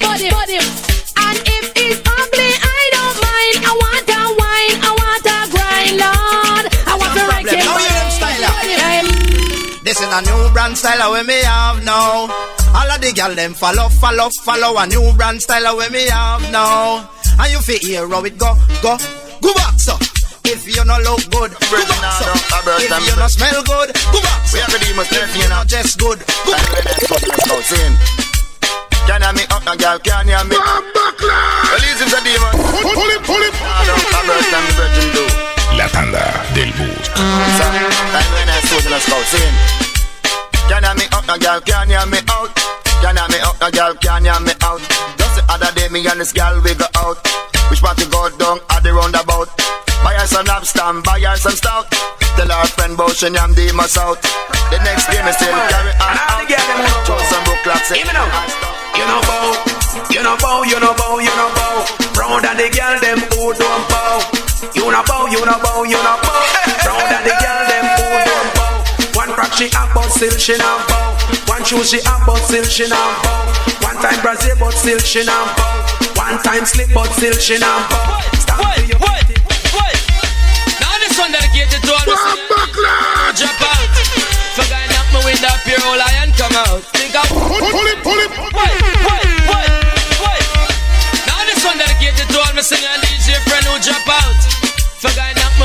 body, 0.00 0.28
body. 0.32 0.56
And 0.56 1.36
if 1.44 1.64
he's 1.76 2.00
ugly, 2.00 2.50
I 2.56 2.82
don't 2.96 3.16
mind. 3.20 3.56
I 3.68 3.72
want 3.84 4.08
a 4.08 4.20
wine, 4.40 4.76
I 4.80 4.90
want 4.96 5.26
a 5.28 5.38
grind, 5.52 5.96
Lord. 6.00 6.64
I 6.88 6.94
want 6.96 7.12
to 7.12 7.22
wreck 7.28 7.44
him 7.52 7.68
body. 7.68 7.84
them 7.84 8.10
style 8.16 8.44
up. 8.48 8.56
body, 8.56 8.74
body. 8.80 9.84
This 9.84 10.00
is 10.00 10.08
a 10.08 10.20
new 10.24 10.52
brand 10.54 10.78
style 10.78 11.12
we 11.12 11.22
me 11.24 11.36
have 11.44 11.84
now. 11.84 12.32
All 12.74 12.90
of 12.90 13.00
the 13.00 13.12
gal 13.14 13.34
them 13.34 13.52
follow, 13.52 13.88
follow, 13.90 14.30
follow 14.42 14.80
a 14.80 14.86
new 14.86 15.12
brand 15.14 15.42
style 15.42 15.76
we 15.76 15.88
me 15.90 16.08
have 16.08 16.50
now. 16.50 17.10
And 17.38 17.52
you 17.52 17.60
feel 17.60 17.78
hear 17.78 18.08
how 18.08 18.24
it 18.24 18.38
go, 18.38 18.54
go, 18.80 18.96
go 19.42 19.52
back 19.54 19.78
so. 19.78 19.98
If 20.44 20.68
you 20.68 20.84
no 20.84 21.00
look 21.00 21.24
good, 21.32 21.56
go 21.56 21.72
back 21.72 22.20
so. 22.20 22.28
If 22.76 22.92
you 22.92 23.16
no 23.16 23.28
smell 23.32 23.64
good, 23.64 23.96
go 24.12 24.18
back 24.20 24.44
so. 24.44 24.60
If 24.60 25.32
you 25.40 25.48
no 25.48 25.64
dress 25.64 25.96
good, 25.96 26.20
go 26.20 26.52
back 26.52 26.84
Can 29.08 29.20
you 29.24 29.32
me 29.36 29.44
up, 29.48 29.64
a 29.64 29.72
girl? 29.76 29.98
Can 30.04 30.28
you 30.28 30.44
me? 30.48 30.56
Release 30.56 32.00
him, 32.00 32.08
the 32.12 32.20
demon. 32.24 32.54
Pull 32.60 33.10
it, 33.12 33.22
pull 33.24 33.40
it. 33.40 33.54
I 33.56 33.88
don't 33.88 34.04
have 34.12 34.24
birth 34.28 34.52
and 34.52 34.64
the 34.68 34.72
virgin 34.76 35.08
do. 35.16 35.24
La 35.76 35.86
tanda 35.88 36.24
del 36.52 36.70
bus. 36.76 37.04
So, 37.08 37.64
time 38.12 38.30
when 38.36 38.48
I 38.48 38.60
saw 38.68 38.80
the 38.84 39.00
scout 39.00 39.24
sing. 39.32 39.54
Can 40.68 40.84
you 40.84 40.94
me 41.00 41.04
up, 41.12 41.28
a 41.28 41.36
girl? 41.40 41.60
Can 41.64 41.88
you 41.88 42.04
me 42.12 42.20
out? 42.28 42.52
Can 43.00 43.16
you 43.16 43.26
me 43.32 43.38
up, 43.44 43.60
a 43.60 43.68
girl? 43.72 43.92
Can 43.96 44.24
you 44.24 44.38
me 44.44 44.52
out? 44.60 44.80
Just 45.16 45.36
the 45.36 45.44
other 45.48 45.72
day, 45.72 45.88
me 45.88 46.04
and 46.04 46.20
this 46.20 46.32
girl 46.32 46.60
we 46.60 46.74
go 46.74 46.84
out. 47.00 47.16
Which 47.68 47.80
party 47.80 48.04
go 48.12 48.28
down 48.36 48.60
at 48.70 48.82
the 48.82 48.92
roundabout? 48.92 49.48
Buy 50.04 50.12
her 50.20 50.26
some 50.28 50.44
lobster, 50.44 50.84
buy 51.00 51.18
her 51.24 51.36
some 51.40 51.56
stout. 51.56 51.88
Tell 52.36 52.44
her 52.44 52.68
friend 52.76 52.92
about 52.92 53.16
she 53.16 53.32
yam 53.32 53.56
the 53.56 53.72
must 53.72 53.96
out. 53.96 54.20
The 54.68 54.76
next 54.84 55.08
day, 55.08 55.16
me 55.24 55.32
still 55.32 55.48
carry 55.72 55.96
on 55.96 56.18
out. 56.20 56.44
Throw 57.08 57.16
some 57.32 57.40
broke 57.48 57.64
clocks. 57.64 57.88
You 57.88 58.04
know, 58.12 58.28
you 59.00 59.06
know 59.08 59.20
bow, 59.24 59.56
you 60.12 60.20
know 60.20 60.36
bow, 60.36 60.60
you 60.68 60.76
know 60.76 60.92
bow, 60.92 61.18
you 61.24 61.32
know 61.32 61.50
bow. 61.56 61.88
Round 62.20 62.44
and 62.44 62.60
the 62.60 62.68
girl 62.68 63.00
them 63.00 63.18
who 63.32 63.56
don't 63.56 63.84
bow. 63.88 64.20
You 64.76 64.92
know 64.92 65.02
bow, 65.08 65.24
you 65.32 65.40
know 65.40 65.56
bow, 65.64 65.88
you 65.88 65.96
know 65.96 66.16
bow. 66.20 66.40
Round 66.84 67.08
and 67.08 67.24
the 67.24 67.34
girl 67.40 67.62
them 67.64 67.86
who 67.96 68.06
don't 68.28 68.50
bow. 68.60 68.84
One 69.16 69.32
crack 69.32 69.56
she 69.56 69.72
up, 69.72 69.88
but 69.96 70.12
still 70.12 70.36
she 70.36 70.56
not 70.60 70.84
bow. 70.88 71.16
One 71.48 71.64
shoe 71.64 71.84
she 71.84 72.04
up, 72.04 72.28
but 72.28 72.44
still 72.44 72.64
she 72.64 72.88
not 72.88 73.24
bow. 73.24 73.40
One 73.80 73.96
time 74.04 74.20
Brazil, 74.20 74.56
but 74.60 74.76
still 74.76 74.98
she 75.00 75.24
not 75.24 75.56
bow. 75.56 75.80
One 76.20 76.36
time 76.44 76.64
slip, 76.68 76.92
but 76.92 77.08
still 77.16 77.34
she 77.40 77.56
not 77.56 77.88
bow. 77.88 78.20
Stand 78.36 78.60
to 78.60 78.84
your 78.84 79.00
dedicated 81.34 81.82
to 81.82 81.90
all 81.90 82.06
the 82.06 82.16
Jump 83.34 83.58
out. 83.66 83.90
For 84.54 84.66
guy 84.70 84.86
knock 84.86 85.08
me 85.10 85.20
window 85.26 85.50
up 85.50 85.66
here, 85.66 85.82
all 85.82 85.98
lion 85.98 86.30
come 86.38 86.54
out. 86.54 86.82
Think 86.94 87.14
of 87.18 87.26
Pull 87.26 87.86
it, 87.90 87.98
pull 88.06 88.20
it. 88.22 88.30
Wait, 88.30 88.74
wait, 89.02 89.26
wait, 89.50 89.66
wait. 90.22 90.46
Now 91.26 91.42
this 91.50 91.58
one 91.66 91.78
dedicated 91.82 92.30
to 92.30 92.38
all 92.38 92.54
my 92.54 92.62
singer 92.62 92.86
and 92.86 93.02
DJ 93.02 93.34
friend 93.50 93.66
who 93.66 93.74
drop 93.82 94.06
out. 94.06 94.38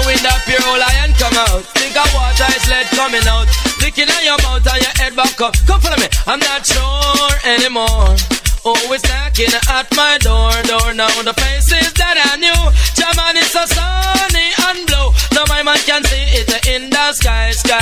when 0.09 0.17
that 0.25 0.41
pure 0.49 0.63
old 0.65 0.81
lion 0.81 1.13
come 1.21 1.37
out. 1.37 1.61
Think 1.77 1.93
of 1.93 2.09
water 2.17 2.49
is 2.57 2.65
lead 2.65 2.89
coming 2.97 3.25
out. 3.29 3.45
Licking 3.77 4.09
on 4.09 4.23
your 4.25 4.39
mouth 4.41 4.65
and 4.65 4.81
your 4.81 4.95
head 4.97 5.13
back 5.13 5.37
up. 5.37 5.53
Come 5.69 5.81
follow 5.81 6.01
me, 6.01 6.09
I'm 6.25 6.41
not 6.41 6.65
sure 6.65 7.33
anymore. 7.45 8.17
Always 8.65 9.05
knocking 9.05 9.53
at 9.69 9.87
my 9.93 10.17
door, 10.17 10.51
door 10.65 10.93
now. 10.97 11.13
The 11.21 11.33
faces 11.37 11.93
that 11.93 12.17
I 12.17 12.41
knew, 12.41 12.61
German 12.97 13.37
is 13.37 13.49
so 13.53 13.63
sunny 13.69 14.28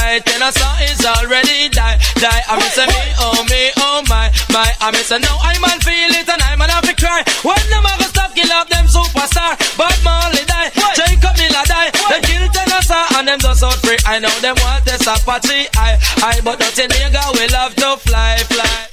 sky. 0.07 0.19
Then 0.23 0.41
I 0.41 0.51
saw 0.51 0.71
is 0.87 1.03
already 1.03 1.69
die, 1.69 1.97
die. 2.19 2.41
I 2.47 2.55
miss 2.57 2.77
me, 2.79 3.01
oh 3.19 3.39
me, 3.49 3.61
oh 3.77 3.99
my, 4.07 4.31
my. 4.51 4.69
I 4.79 4.91
miss 4.91 5.11
no, 5.11 5.33
I 5.43 5.59
man 5.59 5.79
feel 5.83 6.11
it 6.15 6.27
and 6.27 6.41
I 6.41 6.55
man 6.55 6.69
have 6.69 6.87
to 6.87 6.95
cry. 6.95 7.23
When 7.43 7.59
them 7.69 7.83
ever 7.83 8.07
stop 8.07 8.31
kill 8.35 8.51
up 8.51 8.69
them 8.69 8.87
superstar, 8.87 9.59
but 9.75 9.95
Marley 10.03 10.45
die, 10.47 10.71
Jacob 10.95 11.35
Miller 11.35 11.65
die. 11.67 11.91
They 12.09 12.21
kill 12.23 12.45
Tennessee 12.47 13.07
and 13.19 13.27
them 13.27 13.39
just 13.39 13.63
out 13.63 13.79
free. 13.83 13.99
I 14.05 14.19
know 14.19 14.33
them 14.39 14.55
want 14.63 14.85
this 14.85 15.03
Apache, 15.03 15.67
I, 15.75 15.99
I, 16.23 16.39
but 16.43 16.59
nothing 16.59 16.89
nigga 16.89 17.23
will 17.35 17.51
love 17.51 17.75
to 17.75 17.97
fly, 18.07 18.37
fly. 18.47 18.87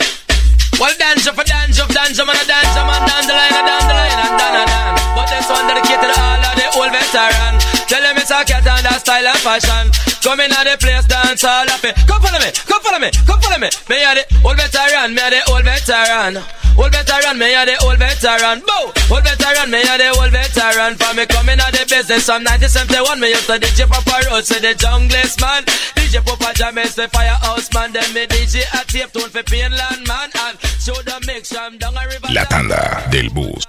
Well, 0.81 0.95
dance 0.99 1.29
for 1.31 1.47
dance 1.47 1.79
of 1.79 1.89
dance, 1.95 2.19
man, 2.19 2.35
a 2.35 2.45
dance, 2.51 2.75
man, 2.75 3.03
down 3.07 3.23
the 3.31 3.35
line, 3.35 3.63
down 3.63 3.87
the 3.87 3.95
line, 3.95 4.19
and 4.27 4.35
down 4.35 4.55
and 4.59 4.67
down. 4.67 4.95
But 5.15 5.31
this 5.31 5.47
one 5.47 5.71
dedicated 5.71 6.11
to 6.11 6.19
all 6.19 6.43
of 6.43 6.55
the 6.59 6.67
old 6.75 6.91
veteran. 6.91 7.55
Tell 7.87 8.03
them 8.03 8.19
it's 8.19 8.31
a 8.35 8.43
cat 8.43 8.67
and 8.67 8.83
that 8.83 8.99
style 8.99 9.23
and 9.23 9.39
fashion. 9.39 10.14
Come 10.25 10.41
in 10.41 10.51
at 10.57 10.65
the 10.65 10.81
place, 10.81 11.05
dance 11.05 11.45
all 11.45 11.69
of 11.69 11.85
it. 11.85 11.93
Come 12.09 12.17
follow 12.25 12.41
me, 12.41 12.49
come 12.65 12.81
follow 12.81 12.97
me, 12.97 13.13
come 13.29 13.37
follow 13.45 13.61
me. 13.61 13.69
Me 13.93 14.01
are 14.09 14.17
the 14.17 14.25
old 14.41 14.57
veteran, 14.57 15.13
me 15.13 15.21
are 15.21 15.29
the 15.29 15.45
old 15.53 15.69
veteran. 15.69 16.41
Old 16.81 16.97
veteran, 16.97 17.37
me 17.37 17.53
are 17.53 17.69
the 17.69 17.77
old 17.85 18.01
veteran. 18.01 18.65
Bow, 18.65 18.89
old 19.13 19.21
veteran, 19.21 19.69
me 19.69 19.85
are 19.85 20.01
the 20.01 20.09
old 20.17 20.33
veteran. 20.33 20.97
For 20.97 21.13
me 21.13 21.29
coming 21.29 21.61
out 21.61 21.77
the 21.77 21.85
business 21.85 22.25
from 22.25 22.41
1971, 22.41 23.21
me 23.21 23.37
used 23.37 23.45
to 23.53 23.61
DJ 23.61 23.85
Papa 23.85 24.25
Road, 24.33 24.49
say 24.49 24.65
the 24.65 24.73
junglist 24.73 25.45
man. 25.45 25.61
DJ 25.93 26.25
Papa 26.25 26.57
Jam 26.57 26.79
is 26.81 26.97
the 26.97 27.05
firehouse 27.13 27.69
man. 27.77 27.93
Then 27.93 28.09
me 28.17 28.25
DJ 28.25 28.65
a 28.73 28.81
tape 28.89 29.13
tune 29.13 29.29
for 29.29 29.45
Painland 29.45 30.09
man. 30.09 30.33
And 30.41 30.57
show 30.81 30.97
the 31.05 31.21
mix 31.29 31.53
from 31.53 31.77
down 31.77 32.01
a 32.01 32.09
river. 32.09 32.33
La 32.33 32.49
tanda 32.49 33.05
del 33.13 33.29
bus. 33.29 33.69